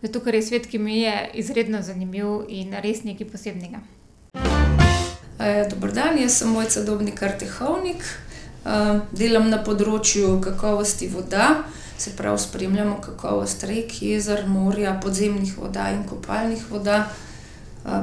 zato 0.03 0.21
ker 0.21 0.35
je 0.35 0.43
svet 0.43 0.67
kemije 0.67 1.31
izredno 1.35 1.83
zanimiv 1.83 2.45
in 2.49 2.75
res 2.83 3.05
nekaj 3.05 3.29
posebnega. 3.29 3.81
Dobro 5.71 5.93
dan, 5.93 6.19
jaz 6.19 6.39
sem 6.39 6.49
Mojca 6.51 6.83
Dobnikar 6.85 7.37
Tehovnik, 7.39 8.03
delam 9.13 9.49
na 9.51 9.61
področju 9.63 10.41
kakovosti 10.43 11.07
voda, 11.09 11.63
se 11.99 12.11
pravi 12.17 12.39
spremljamo 12.39 13.01
kakovost 13.03 13.63
rek, 13.67 14.03
jezer, 14.03 14.45
morja, 14.47 14.97
podzemnih 15.03 15.55
voda 15.59 15.91
in 15.95 16.03
kopalnih 16.07 16.67
voda. 16.71 17.07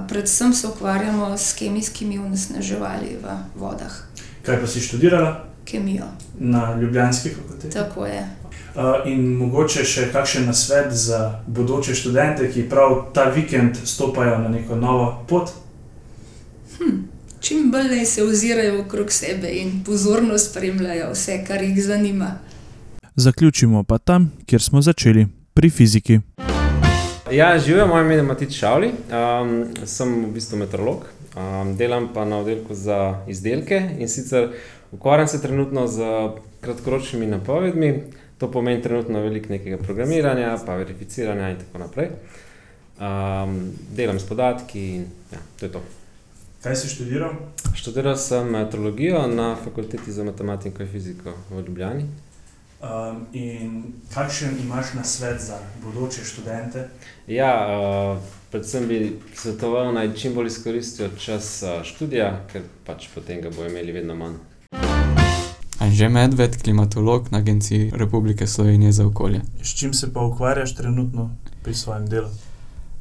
Predvsem 0.10 0.54
se 0.54 0.68
ukvarjamo 0.68 1.38
s 1.38 1.54
kemijskimi 1.60 2.20
onesnaževali 2.20 3.18
v 3.22 3.36
vodah. 3.60 4.00
Kaj 4.48 4.62
pa 4.62 4.68
si 4.68 4.82
študirala? 4.82 5.46
Kemijo. 5.66 6.08
Na 6.40 6.76
Ljubljanski 6.82 7.30
fakulteti. 7.36 7.74
Tako 7.74 8.06
je. 8.06 8.24
Uh, 8.76 9.08
in 9.08 9.38
mogoče 9.40 9.86
še 9.88 10.10
kakšen 10.12 10.50
nasvet 10.50 10.90
za 10.92 11.40
bodoče 11.48 11.94
študente, 11.96 12.50
ki 12.52 12.66
prav 12.68 13.06
ta 13.16 13.30
vikend 13.32 13.78
stopajo 13.88 14.34
na 14.42 14.50
neko 14.52 14.76
novo 14.76 15.06
pot? 15.30 15.54
Hm. 16.76 16.98
Čim 17.40 17.70
bolj 17.72 17.88
naj 17.94 18.06
se 18.06 18.24
ozirajo 18.24 18.82
okrog 18.82 19.12
sebe 19.12 19.48
in 19.62 19.78
pozorno 19.86 20.36
spremljajo 20.38 21.14
vse, 21.14 21.38
kar 21.48 21.64
jih 21.64 21.80
zanima. 21.84 22.34
Zaključimo 23.16 23.84
pa 23.84 23.98
tam, 23.98 24.32
kjer 24.46 24.62
smo 24.62 24.82
začeli, 24.82 25.28
pri 25.54 25.70
fiziki. 25.70 26.20
Ja, 27.32 27.60
živijo, 27.60 27.88
moje 27.88 28.06
ime 28.06 28.16
je 28.16 28.24
Matic 28.24 28.52
Šavli, 28.52 28.92
um, 28.92 29.66
sem 29.86 30.26
v 30.26 30.34
bistvu 30.36 30.60
meteorolog, 30.60 31.08
um, 31.32 31.72
delam 31.78 32.10
pa 32.14 32.26
na 32.26 32.44
oddelku 32.44 32.76
za 32.76 33.24
izdelke 33.28 33.80
in 34.00 34.10
sicer 34.10 34.52
ukvarjam 34.92 35.28
se 35.28 35.42
trenutno 35.42 35.88
z 35.88 36.04
kratkoročnimi 36.62 37.28
napovedmi. 37.28 38.04
To 38.38 38.52
pomeni 38.52 38.82
trenutno 38.82 39.22
veliko 39.24 39.54
nekega 39.54 39.78
programiranja, 39.78 40.58
pa 40.66 40.76
verificiranja 40.76 41.50
in 41.50 41.62
tako 41.62 41.84
naprej. 41.86 42.10
Um, 42.96 43.72
delam 43.96 44.20
s 44.20 44.28
podatki 44.28 44.82
in 44.96 45.06
ja, 45.32 45.40
to 45.60 45.66
je 45.66 45.72
to. 45.72 45.82
Kaj 46.64 46.76
si 46.76 46.90
študiral? 46.90 47.34
Študiral 47.76 48.16
sem 48.18 48.48
meteorologijo 48.52 49.28
na 49.28 49.56
fakulteti 49.64 50.12
za 50.12 50.24
matematiko 50.24 50.84
in 50.84 50.90
fiziko 50.90 51.34
v 51.50 51.62
Ljubljani. 51.68 52.06
Um, 52.82 53.26
in 53.34 53.84
kakšen 54.14 54.58
imaš 54.64 54.94
na 54.94 55.04
svet 55.04 55.42
za 55.42 55.60
bodoče 55.84 56.24
študente? 56.24 56.90
Ja, 57.28 57.52
uh, 57.68 58.18
predvsem 58.52 58.88
bi 58.88 59.20
svetoval 59.34 59.94
naj 59.94 60.14
čim 60.14 60.34
bolj 60.34 60.48
izkoristijo 60.48 61.10
čas 61.20 61.64
uh, 61.64 61.84
študija, 61.84 62.46
ker 62.52 62.62
pač 62.86 63.08
potem 63.16 63.42
ga 63.42 63.50
bodo 63.50 63.70
imeli 63.70 63.92
vedno 63.92 64.16
manj. 64.16 64.36
Anže 65.86 66.10
Medved, 66.10 66.62
klimatolog 66.62 67.28
na 67.32 67.38
Agenciji 67.38 67.92
Republike 67.94 68.48
Slovenije 68.48 68.92
za 68.92 69.08
okolje. 69.08 69.42
S 69.62 69.70
čim 69.70 69.94
se 69.94 70.14
pa 70.14 70.22
ukvarjaš 70.22 70.76
trenutno 70.76 71.36
pri 71.64 71.74
svojem 71.74 72.08
delu? 72.08 72.28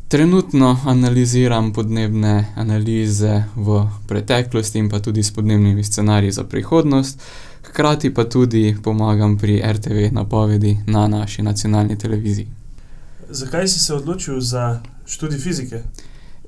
Trenutno 0.08 0.80
analiziram 0.86 1.72
podnebne 1.72 2.52
analize 2.56 3.44
v 3.56 3.88
preteklosti 4.08 4.78
in 4.78 4.88
pa 4.88 5.00
tudi 5.00 5.22
s 5.22 5.32
podnebnimi 5.34 5.84
scenariji 5.84 6.32
za 6.32 6.44
prihodnost, 6.44 7.22
hkrati 7.62 8.14
pa 8.14 8.24
tudi 8.24 8.76
pomagam 8.82 9.38
pri 9.38 9.62
RTV 9.72 10.12
napovedi 10.12 10.76
na 10.86 11.08
naši 11.08 11.42
nacionalni 11.42 11.98
televiziji. 11.98 12.48
Zakaj 13.28 13.68
si 13.68 13.78
se 13.78 13.94
odločil 13.94 14.40
za 14.40 14.80
študij 15.06 15.38
fizike? 15.38 15.82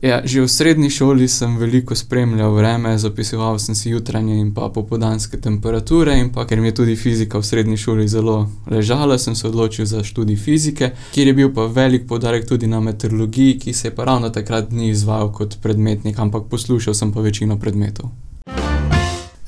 Ja, 0.03 0.21
že 0.25 0.45
v 0.45 0.49
srednji 0.49 0.91
šoli 0.91 1.29
sem 1.29 1.57
veliko 1.57 1.95
spremljal 1.97 2.53
vreme, 2.53 2.99
zapisoval 2.99 3.59
sem 3.59 3.75
si 3.75 3.91
jutranje 3.91 4.37
in 4.37 4.53
pa 4.55 4.69
popodanske 4.69 5.41
temperature, 5.41 6.19
in 6.21 6.29
pa 6.33 6.45
ker 6.45 6.61
mi 6.61 6.69
je 6.69 6.75
tudi 6.75 6.97
fizika 6.97 7.39
v 7.39 7.47
srednji 7.47 7.77
šoli 7.77 8.09
zelo 8.09 8.51
ležala, 8.69 9.19
sem 9.19 9.35
se 9.35 9.49
odločil 9.49 9.87
za 9.87 10.05
študij 10.05 10.37
fizike, 10.37 10.93
kjer 11.15 11.27
je 11.27 11.35
bil 11.35 11.55
pa 11.55 11.65
velik 11.65 12.05
poudarek 12.09 12.45
tudi 12.49 12.67
na 12.67 12.81
meteorologiji, 12.81 13.59
ki 13.59 13.73
se 13.73 13.91
pa 13.91 14.05
ravno 14.05 14.29
takrat 14.31 14.71
ni 14.71 14.91
izvajal 14.91 15.33
kot 15.33 15.57
predmetnik, 15.63 16.19
ampak 16.19 16.45
poslušal 16.51 16.95
sem 16.95 17.13
pa 17.13 17.21
večino 17.21 17.57
predmetov. 17.57 18.13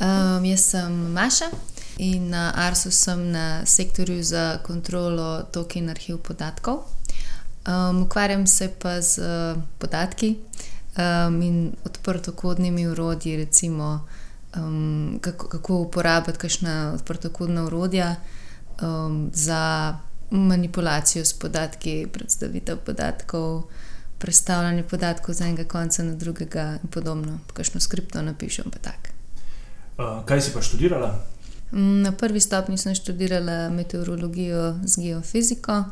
Um, 0.00 0.44
jaz 0.44 0.64
sem 0.64 1.12
Maša, 1.12 1.52
In 1.98 2.30
na 2.30 2.52
Arsu 2.54 2.90
sem 2.90 3.32
na 3.32 3.66
sektorju 3.66 4.22
za 4.22 4.58
kontrolo 4.62 5.42
toka 5.52 5.78
in 5.78 5.90
arhiv 5.90 6.18
podatkov. 6.18 6.78
Um, 7.68 8.02
ukvarjam 8.02 8.46
se 8.46 8.70
pa 8.78 9.00
z 9.00 9.18
uh, 9.18 9.62
podatki 9.78 10.36
um, 10.96 11.42
in 11.42 11.72
odprtokodnimi 11.84 12.86
urodji, 12.86 13.36
recimo 13.36 14.06
um, 14.56 15.18
kako, 15.20 15.48
kako 15.48 15.76
uporabiti 15.76 16.38
kakšna 16.38 16.92
odprtokodna 16.94 17.64
urodja 17.64 18.16
um, 18.82 19.30
za 19.32 19.94
manipulacijo 20.30 21.24
s 21.24 21.38
podatki, 21.38 22.06
predstavitev 22.12 22.76
podatkov, 22.76 23.62
predstavljanje 24.18 24.82
podatkov 24.82 25.34
z 25.34 25.40
enega 25.40 25.64
konca 25.64 26.02
na 26.02 26.14
drugega 26.14 26.78
in 26.82 26.88
podobno. 26.88 27.38
Kakšno 27.52 27.80
skripto 27.80 28.22
napišem, 28.22 28.70
pa 28.70 28.78
tako. 28.78 29.12
Uh, 29.98 30.24
kaj 30.24 30.40
si 30.40 30.52
pa 30.54 30.62
študirala? 30.62 31.18
Na 31.72 32.12
prvi 32.12 32.40
stopnji 32.40 32.78
sem 32.78 32.94
študirala 32.94 33.68
meteorologijo 33.68 34.78
z 34.84 35.02
geofiziko, 35.02 35.84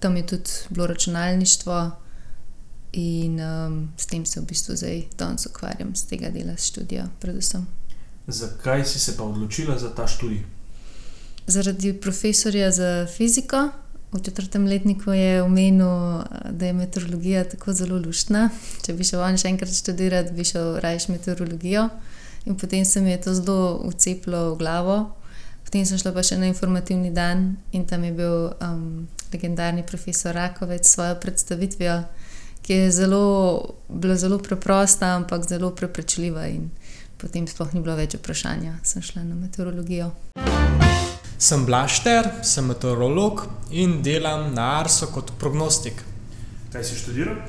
tam 0.00 0.16
je 0.16 0.26
tudi 0.26 0.50
bilo 0.70 0.86
računalništvo, 0.86 1.90
in 2.96 3.40
um, 3.40 3.88
s 3.96 4.06
tem 4.06 4.26
se 4.26 4.40
v 4.40 4.44
bistvu 4.44 4.76
zdaj 4.76 5.02
danes 5.18 5.46
ukvarjam, 5.46 5.94
z 5.96 6.06
tega 6.08 6.30
dela 6.30 6.56
študija, 6.56 7.08
predvsem. 7.20 7.66
Zakaj 8.26 8.84
si 8.84 8.98
se 8.98 9.16
pa 9.16 9.24
odločila 9.24 9.78
za 9.78 9.94
ta 9.94 10.06
študij? 10.06 10.42
Zaradi 11.46 11.92
profesorja 12.00 12.70
za 12.70 13.06
fiziko. 13.16 13.68
V 14.12 14.22
četrtem 14.22 14.64
letniku 14.66 15.12
je 15.12 15.42
omenil, 15.42 16.22
da 16.50 16.66
je 16.66 16.72
meteorologija 16.72 17.44
tako 17.44 17.72
zelo 17.72 17.98
luštna. 17.98 18.48
Če 18.86 18.94
bi 18.94 19.04
šel 19.04 19.20
on 19.20 19.36
še 19.36 19.50
enkrat 19.52 19.74
študirati, 19.74 20.32
bi 20.32 20.44
šel 20.44 20.78
raje 20.80 21.04
meteorologijo. 21.08 21.88
In 22.46 22.56
potem 22.56 22.84
se 22.84 23.00
mi 23.00 23.10
je 23.10 23.20
to 23.20 23.34
zelo 23.34 23.82
ucepilo 23.84 24.54
v 24.54 24.58
glavo. 24.58 24.96
Potem 25.66 25.82
sem 25.82 25.98
šla 25.98 26.12
pa 26.14 26.22
še 26.22 26.36
na 26.38 26.46
informativni 26.46 27.10
dan 27.10 27.56
in 27.74 27.82
tam 27.90 28.04
je 28.06 28.12
bil 28.14 28.52
um, 28.62 29.08
legendarni 29.34 29.82
profesor 29.82 30.36
Rakovec 30.38 30.86
s 30.86 30.94
svojo 30.94 31.16
predstavitvijo, 31.18 31.96
ki 32.62 32.72
je 32.72 32.92
zelo, 32.94 33.74
bila 33.88 34.14
zelo 34.14 34.38
preprosta, 34.38 35.16
ampak 35.18 35.42
zelo 35.48 35.72
prepričljiva. 35.74 36.46
Potem 37.18 37.50
sploh 37.50 37.74
ni 37.74 37.82
bilo 37.82 37.96
več 37.98 38.14
vprašanja, 38.14 38.78
sem 38.86 39.02
šla 39.02 39.26
na 39.26 39.34
meteorologijo. 39.34 40.12
Sem 41.38 41.66
Blašter, 41.66 42.30
sem 42.46 42.70
meteorolog 42.70 43.42
in 43.74 43.98
delam 44.06 44.52
na 44.54 44.76
Arsu 44.78 45.10
kot 45.10 45.34
prognostik. 45.40 45.98
Kaj 46.70 46.86
si 46.86 47.00
študiral? 47.00 47.42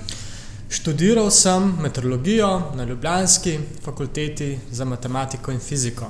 Študiral 0.73 1.29
sem 1.31 1.69
meteorologijo 1.85 2.73
na 2.73 2.83
Ljubljanski 2.83 3.59
fakulteti 3.85 4.57
za 4.71 4.89
matematiko 4.89 5.53
in 5.53 5.61
fiziko. 5.61 6.09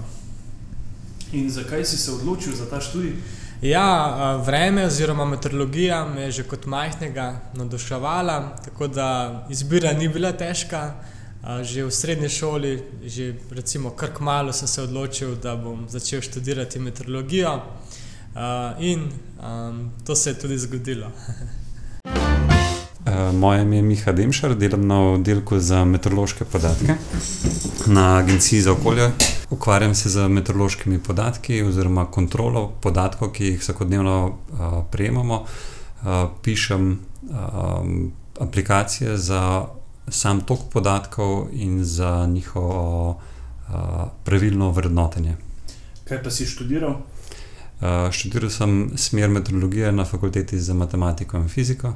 In 1.31 1.51
zakaj 1.51 1.85
si 1.85 1.97
se 1.97 2.11
odločil 2.11 2.55
za 2.55 2.69
ta 2.69 2.81
študij? 2.81 3.13
Ja, 3.61 4.37
vreme 4.45 4.85
oziroma 4.85 5.25
meteorologija 5.25 6.05
me 6.05 6.21
je 6.21 6.31
že 6.31 6.43
kot 6.43 6.65
majhnega 6.65 7.41
navduševala, 7.53 8.57
tako 8.65 8.87
da 8.87 9.47
izbira 9.49 9.93
ni 9.93 10.07
bila 10.07 10.31
težka. 10.31 10.93
Že 11.61 11.85
v 11.85 11.91
srednji 11.91 12.29
šoli, 12.29 12.83
že 13.05 13.33
recimo 13.51 13.89
kar 13.89 14.09
kmalo 14.13 14.53
sem 14.53 14.67
se 14.67 14.81
odločil, 14.81 15.35
da 15.35 15.55
bom 15.55 15.85
začel 15.89 16.21
študirati 16.21 16.79
meteorologijo 16.79 17.61
in 18.79 19.11
to 20.05 20.15
se 20.15 20.29
je 20.29 20.39
tudi 20.39 20.57
zgodilo. 20.57 21.11
Moje 23.33 23.61
ime 23.61 23.75
je 23.75 23.81
Miha 23.81 24.11
Demšar, 24.11 24.55
delam 24.55 24.87
na 24.87 25.01
oddelku 25.01 25.59
za 25.59 25.85
meteorološke 25.85 26.45
podatke 26.45 26.95
na 27.85 28.17
Agenciji 28.17 28.61
za 28.61 28.71
okolje. 28.71 29.11
Ukvarjam 29.49 29.95
se 29.95 30.09
z 30.09 30.27
meteorološkimi 30.27 30.99
podatki 30.99 31.61
oziroma 31.63 32.05
kontrolo 32.11 32.67
podatkov, 32.81 33.31
ki 33.31 33.45
jih 33.45 33.59
vsakodnevno 33.61 34.15
uh, 34.27 34.83
prejemamo. 34.91 35.43
Uh, 35.43 36.29
pišem 36.43 36.99
um, 37.29 38.11
aplikacije 38.39 39.17
za 39.17 39.65
sam 40.09 40.41
tok 40.41 40.59
podatkov 40.71 41.47
in 41.51 41.83
za 41.83 42.25
njihovo 42.25 43.09
uh, 43.09 43.75
pravilno 44.23 44.71
vrednotenje. 44.71 45.35
Kaj 46.03 46.23
pa 46.23 46.31
si 46.31 46.45
študiral? 46.45 46.91
Uh, 47.81 48.11
študiral 48.11 48.49
sem 48.49 48.91
smer 48.95 49.29
meteorologije 49.29 49.91
na 49.91 50.05
fakulteti 50.05 50.59
za 50.59 50.73
matematiko 50.73 51.37
in 51.37 51.47
fiziko. 51.49 51.93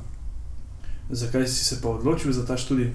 Zakaj 1.09 1.47
si 1.47 1.65
se 1.65 1.81
pa 1.81 1.89
odločil 1.89 2.31
za 2.31 2.45
ta 2.45 2.57
študij? 2.57 2.93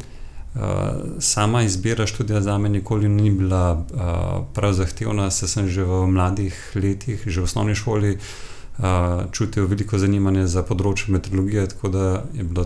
Sama 1.18 1.62
izbira 1.62 2.06
študija 2.06 2.40
za 2.40 2.58
me 2.58 2.68
nikoli 2.68 3.08
ni 3.08 3.30
bila 3.30 3.72
uh, 3.72 4.44
prav 4.54 4.72
zahtevna, 4.72 5.30
saj 5.30 5.48
sem 5.48 5.68
že 5.68 5.84
v 5.84 6.06
mladih 6.06 6.56
letih, 6.74 7.22
že 7.26 7.40
v 7.40 7.44
osnovni 7.44 7.74
šoli, 7.74 8.16
uh, 8.16 8.84
čutil 9.32 9.66
veliko 9.68 9.98
zanimanja 9.98 10.46
za 10.46 10.62
področje 10.64 11.12
meteorologije, 11.12 11.66
tako 11.74 11.88
da 11.88 12.04
je 12.32 12.44
bila 12.44 12.64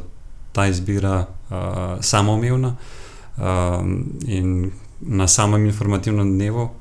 ta 0.52 0.66
izbira 0.66 1.26
uh, 1.26 1.98
samoumevna. 2.00 2.76
In 4.26 4.70
na 5.00 5.26
samem 5.26 5.64
informativnem 5.66 6.34
dnevu 6.34 6.62
uh, 6.62 6.72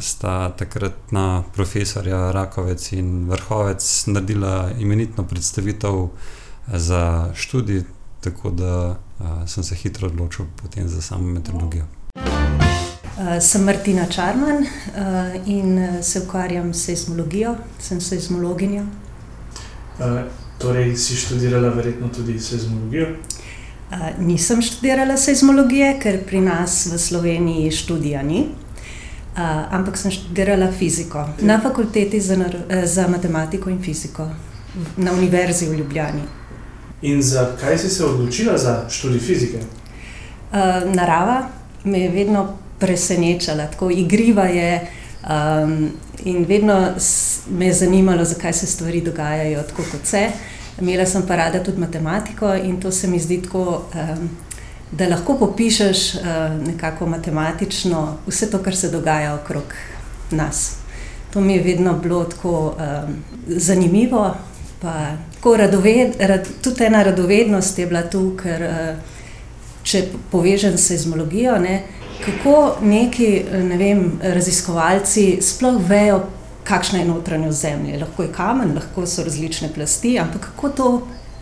sta 0.00 0.50
takratna 0.58 1.44
profesorja 1.54 2.32
Rakovec 2.32 2.92
in 2.92 3.28
Vrhovec 3.30 4.06
naredila 4.06 4.70
imenitno 4.78 5.24
predstavitev 5.24 6.08
za 6.72 7.30
študij, 7.34 7.84
tako 8.20 8.50
da 8.50 8.98
sem 9.46 9.64
se 9.64 9.74
hitro 9.74 10.08
odločil 10.08 10.46
za 10.84 11.02
samo 11.02 11.26
meteorologijo. 11.26 11.84
Uh, 12.14 13.40
sem 13.40 13.64
Martina 13.64 14.06
Čarman 14.06 14.56
uh, 14.56 15.48
in 15.48 16.02
se 16.02 16.20
ukvarjam 16.20 16.74
s 16.74 16.84
seizmologijo, 16.84 17.56
sem 17.78 18.00
seizmologinja. 18.00 18.82
Uh, 18.82 20.20
torej, 20.58 20.96
si 20.96 21.16
študirala 21.16 21.68
verjetno 21.68 22.08
tudi 22.08 22.40
seizmologijo? 22.40 23.06
Uh, 23.90 23.98
nisem 24.18 24.62
študirala 24.62 25.16
seizmologije, 25.16 25.98
ker 26.00 26.22
pri 26.26 26.40
nas 26.40 26.86
v 26.86 26.98
Sloveniji 26.98 27.70
študija 27.70 28.22
ni. 28.22 28.46
Uh, 29.32 29.38
ampak 29.70 29.96
sem 29.96 30.10
študirala 30.10 30.72
fiziko 30.72 31.28
na 31.40 31.60
fakulteti 31.60 32.20
za, 32.20 32.36
za 32.84 33.08
matematiko 33.08 33.70
in 33.70 33.82
fiziko 33.82 34.28
na 34.96 35.12
Univerzi 35.12 35.68
v 35.68 35.74
Ljubljani. 35.74 36.41
In 37.02 37.22
zakaj 37.22 37.78
si 37.78 37.88
se 37.88 38.04
odločila 38.04 38.58
za 38.58 38.84
študij 38.90 39.20
fizike? 39.20 39.58
Uh, 39.58 40.94
narava 40.94 41.48
me 41.84 42.00
je 42.00 42.10
vedno 42.10 42.56
presenečala, 42.78 43.66
tako 43.66 43.90
igriva 43.90 44.44
je. 44.44 44.86
Um, 45.22 45.90
in 46.24 46.44
vedno 46.44 46.94
me 47.50 47.66
je 47.66 47.72
zanimalo, 47.72 48.24
zakaj 48.24 48.52
se 48.52 48.66
stvari 48.66 49.00
dogajajo 49.00 49.62
tako, 49.62 49.82
kot 49.92 50.06
se. 50.06 50.30
Imela 50.80 51.06
sem 51.06 51.22
pa 51.26 51.36
rada 51.36 51.62
tudi 51.62 51.80
matematiko 51.80 52.54
in 52.54 52.80
to 52.80 52.90
se 52.90 53.06
mi 53.06 53.18
zdi 53.18 53.42
tako, 53.42 53.82
um, 53.94 54.30
da 54.92 55.08
lahko 55.08 55.38
popišeš 55.38 56.14
uh, 56.14 56.22
nekako 56.66 57.06
matematično 57.06 58.16
vse 58.26 58.50
to, 58.50 58.58
kar 58.58 58.76
se 58.76 58.90
dogaja 58.90 59.34
okrog 59.34 59.74
nas. 60.30 60.76
To 61.32 61.40
mi 61.40 61.54
je 61.54 61.62
vedno 61.62 61.98
bilo 61.98 62.24
tako 62.24 62.74
um, 62.78 63.14
zanimivo, 63.46 64.34
pa 64.80 65.16
tako 65.42 65.56
radoved, 65.56 66.14
rad, 66.20 66.48
tudi 66.62 66.84
ena 66.84 67.02
radovednost 67.02 67.78
je 67.78 67.86
bila 67.86 68.02
tu, 68.02 68.36
ker 68.38 68.62
če 69.82 70.04
povežem 70.30 70.76
se 70.78 70.94
z 70.96 71.08
mologijo, 71.10 71.56
ne, 71.58 71.80
kako 72.22 72.76
neki 72.86 73.30
ne 73.66 73.78
vem, 73.80 74.04
raziskovalci 74.22 75.40
sploh 75.42 75.80
vejo, 75.88 76.20
kakšna 76.62 77.00
je 77.00 77.08
notranjost 77.08 77.58
Zemlje. 77.58 77.98
Lahko 77.98 78.22
je 78.22 78.30
kamen, 78.32 78.70
lahko 78.76 79.02
so 79.06 79.24
različne 79.26 79.72
plasti, 79.74 80.14
ampak 80.22 80.46
kako 80.52 80.70
to 80.70 80.92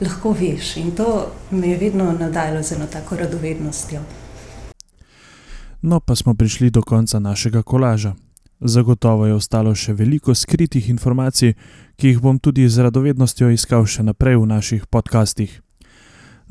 lahko 0.00 0.32
veš? 0.32 0.78
In 0.80 0.96
to 0.96 1.26
me 1.50 1.74
je 1.74 1.76
vedno 1.76 2.08
nadaljalo 2.12 2.62
z 2.62 2.78
eno 2.78 2.88
tako 2.88 3.20
radovednostjo. 3.20 4.00
No, 5.82 6.00
pa 6.00 6.16
smo 6.16 6.34
prišli 6.34 6.70
do 6.70 6.80
konca 6.82 7.18
našega 7.20 7.62
kolaža. 7.62 8.14
Zagotovo 8.60 9.26
je 9.26 9.34
ostalo 9.34 9.72
še 9.74 9.94
veliko 9.96 10.34
skritih 10.34 10.90
informacij, 10.92 11.54
ki 11.96 12.08
jih 12.12 12.20
bom 12.20 12.38
tudi 12.38 12.68
z 12.68 12.84
radovednostjo 12.84 13.48
iskal 13.48 13.86
še 13.88 14.04
naprej 14.04 14.36
v 14.36 14.46
naših 14.52 14.82
podcastih. 14.86 15.62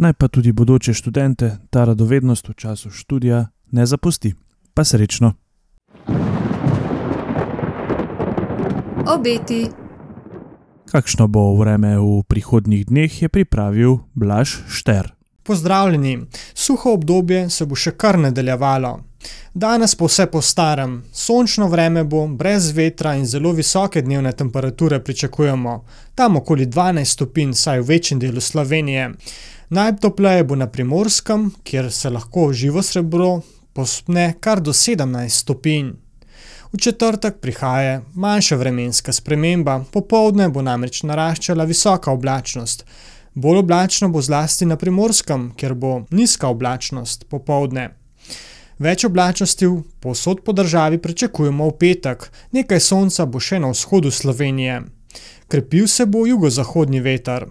Naj 0.01 0.13
pa 0.17 0.27
tudi 0.27 0.49
bodoče 0.51 0.93
študente 0.93 1.59
ta 1.69 1.85
radovednost 1.85 2.49
v 2.49 2.53
času 2.57 2.89
študija 2.89 3.49
ne 3.71 3.85
zapusti. 3.85 4.33
Pa 4.73 4.81
srečno! 4.83 5.33
Obeti. 9.05 9.67
Kakšno 10.89 11.27
bo 11.27 11.53
vreme 11.61 11.93
v 11.97 12.23
prihodnjih 12.25 12.85
dneh, 12.89 13.21
je 13.21 13.29
pripravil 13.29 14.01
Blaž 14.17 14.65
Šter. 14.65 15.13
Pozdravljeni, 15.43 16.25
suho 16.53 16.93
obdobje 16.93 17.49
se 17.49 17.65
bo 17.65 17.77
še 17.77 17.93
kar 17.93 18.17
nadaljevalo. 18.17 19.08
Danes 19.53 19.95
pa 19.95 20.05
vse 20.05 20.25
po 20.31 20.41
starem, 20.41 21.03
sončno 21.13 21.67
vreme 21.67 22.03
bo, 22.03 22.27
brez 22.27 22.71
vetra 22.71 23.15
in 23.15 23.25
zelo 23.25 23.51
visoke 23.51 24.01
dnevne 24.01 24.31
temperature 24.31 24.99
pričakujemo, 25.03 25.85
tam 26.15 26.35
okoli 26.35 26.65
12 26.65 27.05
stopinj, 27.05 27.53
saj 27.53 27.79
v 27.79 27.85
večjem 27.85 28.19
delu 28.19 28.41
Slovenije. 28.41 29.09
Najtopleje 29.69 30.43
bo 30.43 30.55
na 30.55 30.67
primorskem, 30.67 31.51
kjer 31.63 31.91
se 31.91 32.09
lahko 32.09 32.53
živo 32.53 32.81
srebro 32.81 33.41
pospne 33.73 34.33
kar 34.39 34.61
do 34.61 34.73
17 34.73 35.29
stopinj. 35.29 35.91
V 36.73 36.77
četrtek 36.77 37.39
prihaja 37.41 38.01
manjša 38.13 38.55
vremenska 38.55 39.13
sprememba, 39.13 39.83
popovdne 39.91 40.49
bo 40.49 40.61
namreč 40.61 41.03
naraščala 41.03 41.63
visoka 41.63 42.11
oblačnost. 42.11 42.85
Bolj 43.33 43.57
oblačno 43.57 44.09
bo 44.09 44.21
zlasti 44.21 44.65
na 44.65 44.77
primorskem, 44.77 45.51
kjer 45.57 45.73
bo 45.73 46.01
nizka 46.11 46.47
oblačnost 46.47 47.25
popovdne. 47.29 47.89
Več 48.79 49.03
oblačnosti 49.03 49.67
povsod 49.99 50.39
po 50.45 50.53
državi 50.55 50.97
pričakujemo 50.97 51.65
v 51.67 51.73
petek, 51.79 52.29
nekaj 52.55 52.79
sonca 52.79 53.25
bo 53.25 53.39
še 53.39 53.59
na 53.59 53.73
vzhodu 53.73 54.11
Slovenije. 54.11 54.81
Krepil 55.51 55.87
se 55.87 56.05
bo 56.05 56.23
jugozahodni 56.27 57.01
veter. 57.03 57.45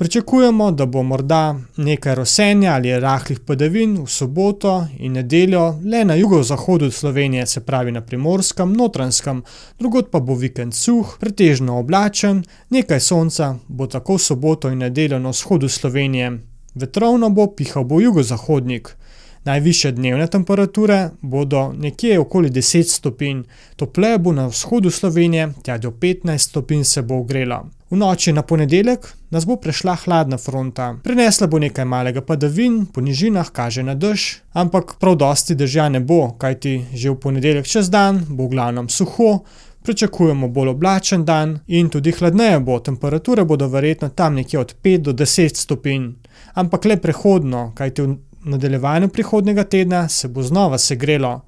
Pričakujemo, 0.00 0.72
da 0.72 0.86
bo 0.86 1.02
morda 1.02 1.54
nekaj 1.76 2.14
rosenja 2.14 2.72
ali 2.74 3.00
rahlih 3.00 3.40
padavin 3.46 3.94
v 4.02 4.08
soboto 4.08 4.86
in 4.98 5.12
nedeljo 5.12 5.78
le 5.84 6.04
na 6.04 6.14
jugozahodu 6.18 6.90
Slovenije, 6.90 7.46
se 7.46 7.60
pravi 7.60 7.92
na 7.92 8.00
primorskem, 8.00 8.72
notranjskem, 8.72 9.42
drugod 9.78 10.10
pa 10.10 10.18
bo 10.20 10.34
vikend 10.34 10.74
suh, 10.74 11.16
pretežno 11.20 11.78
oblačen, 11.78 12.42
nekaj 12.70 13.00
sonca 13.00 13.54
bo 13.68 13.86
tako 13.86 14.16
v 14.16 14.24
soboto 14.24 14.70
in 14.70 14.82
nedeljo 14.82 15.18
na 15.18 15.30
vzhodu 15.30 15.68
Slovenije. 15.68 16.32
Vetrovno 16.74 17.30
bo, 17.30 17.46
pihal 17.46 17.84
bo 17.84 18.00
jugozahodnik. 18.00 18.96
Najvišje 19.44 19.92
dnevne 19.92 20.26
temperature 20.26 21.10
bodo 21.20 21.72
nekje 21.72 22.18
okoli 22.20 22.50
10 22.50 22.82
stopinj, 22.82 23.42
topleje 23.76 24.18
bo 24.18 24.32
na 24.32 24.46
vzhodu 24.46 24.90
Slovenije, 24.90 25.52
tja 25.62 25.78
do 25.78 25.90
15 25.90 26.38
stopinj 26.38 26.84
se 26.84 27.02
bo 27.02 27.14
ogrelo. 27.14 27.62
V 27.90 27.96
noči 27.96 28.32
na 28.32 28.42
ponedeljek 28.42 29.08
nas 29.30 29.46
bo 29.46 29.56
prešla 29.56 29.94
hladna 30.04 30.38
fronta, 30.38 30.94
prinesla 31.04 31.46
bo 31.46 31.58
nekaj 31.58 31.84
malega 31.84 32.20
padavin, 32.20 32.84
po 32.86 33.00
nižinah 33.00 33.50
kaže 33.50 33.82
na 33.82 33.94
dež, 33.94 34.42
ampak 34.52 34.94
prav 35.00 35.16
dosti 35.16 35.54
dežja 35.54 35.88
ne 35.88 36.00
bo, 36.00 36.36
kajti 36.38 36.84
že 36.92 37.10
v 37.10 37.16
ponedeljek 37.16 37.66
čez 37.66 37.90
dan 37.90 38.20
bo 38.28 38.44
v 38.44 38.52
glavnem 38.52 38.88
suho, 38.88 39.38
pričakujemo 39.82 40.48
bolj 40.48 40.68
oblačen 40.68 41.24
dan 41.24 41.58
in 41.66 41.88
tudi 41.88 42.12
hladneje 42.12 42.60
bo, 42.60 42.78
temperature 42.78 43.44
bodo 43.44 43.68
verjetno 43.68 44.08
tam 44.08 44.34
nekje 44.34 44.60
od 44.60 44.76
5 44.82 44.98
do 44.98 45.12
10 45.12 45.56
stopinj. 45.56 46.10
Ampak 46.54 46.84
le 46.84 46.96
prehodno, 46.96 47.72
kajti 47.74 48.02
v 48.02 48.16
nadaljevanju 48.44 49.08
prihodnjega 49.08 49.64
tedna 49.64 50.08
se 50.08 50.28
bo 50.28 50.42
znova 50.42 50.78
segrelo. 50.78 51.40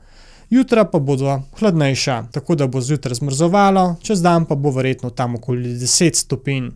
Jutra 0.50 0.85
pa 0.85 0.98
bodo 0.98 1.40
hladnejša, 1.59 2.24
tako 2.33 2.55
da 2.55 2.66
bo 2.66 2.81
zjutraj 2.81 3.14
zmrzovalo, 3.14 3.96
čez 4.02 4.22
dan 4.22 4.44
pa 4.44 4.55
bo 4.55 4.70
verjetno 4.70 5.11
tam 5.11 5.35
okoli 5.35 5.68
10 5.68 6.14
stopinj. 6.14 6.68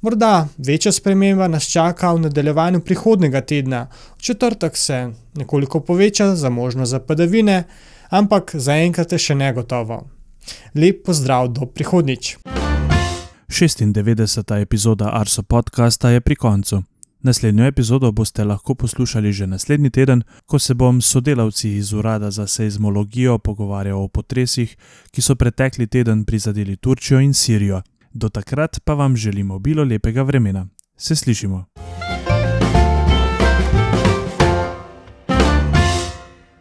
Morda 0.00 0.48
večja 0.58 0.92
sprememba 0.92 1.48
nas 1.48 1.68
čaka 1.70 2.12
v 2.12 2.20
nadaljevanju 2.20 2.80
prihodnjega 2.80 3.40
tedna, 3.40 3.86
v 4.18 4.22
četrtek 4.22 4.76
se 4.76 5.10
nekoliko 5.34 5.80
poveča 5.80 6.34
za 6.36 6.50
možnost 6.50 6.90
za 6.90 7.00
padavine, 7.00 7.64
ampak 8.08 8.50
zaenkrat 8.54 9.12
je 9.12 9.18
še 9.18 9.34
negotovo. 9.34 10.02
Lep 10.74 11.04
pozdrav 11.06 11.48
do 11.48 11.66
prihodnjič. 11.66 12.36
96. 13.48 14.62
epizoda 14.62 15.10
Arso 15.12 15.42
podcasta 15.42 16.10
je 16.10 16.20
pri 16.20 16.36
koncu. 16.36 16.82
Naslednjo 17.22 17.64
epizodo 17.64 18.12
boste 18.12 18.44
lahko 18.44 18.74
poslušali 18.74 19.32
že 19.32 19.46
naslednji 19.46 19.90
teden, 19.90 20.22
ko 20.46 20.58
se 20.58 20.74
bom 20.74 21.00
s 21.00 21.06
sodelavci 21.06 21.76
iz 21.76 21.92
Urada 21.92 22.30
za 22.30 22.46
seizmologijo 22.46 23.38
pogovarjal 23.38 24.02
o 24.02 24.08
potresih, 24.08 24.76
ki 25.10 25.22
so 25.22 25.34
pretekli 25.34 25.86
teden 25.86 26.24
prizadeli 26.24 26.76
Turčijo 26.76 27.20
in 27.20 27.34
Sirijo. 27.34 27.82
Do 28.12 28.28
takrat 28.28 28.80
pa 28.84 28.94
vam 28.94 29.16
želimo 29.16 29.58
bilo 29.58 29.84
lepega 29.84 30.22
vremena. 30.22 30.66
Se 30.96 31.16
slišimo. 31.16 31.64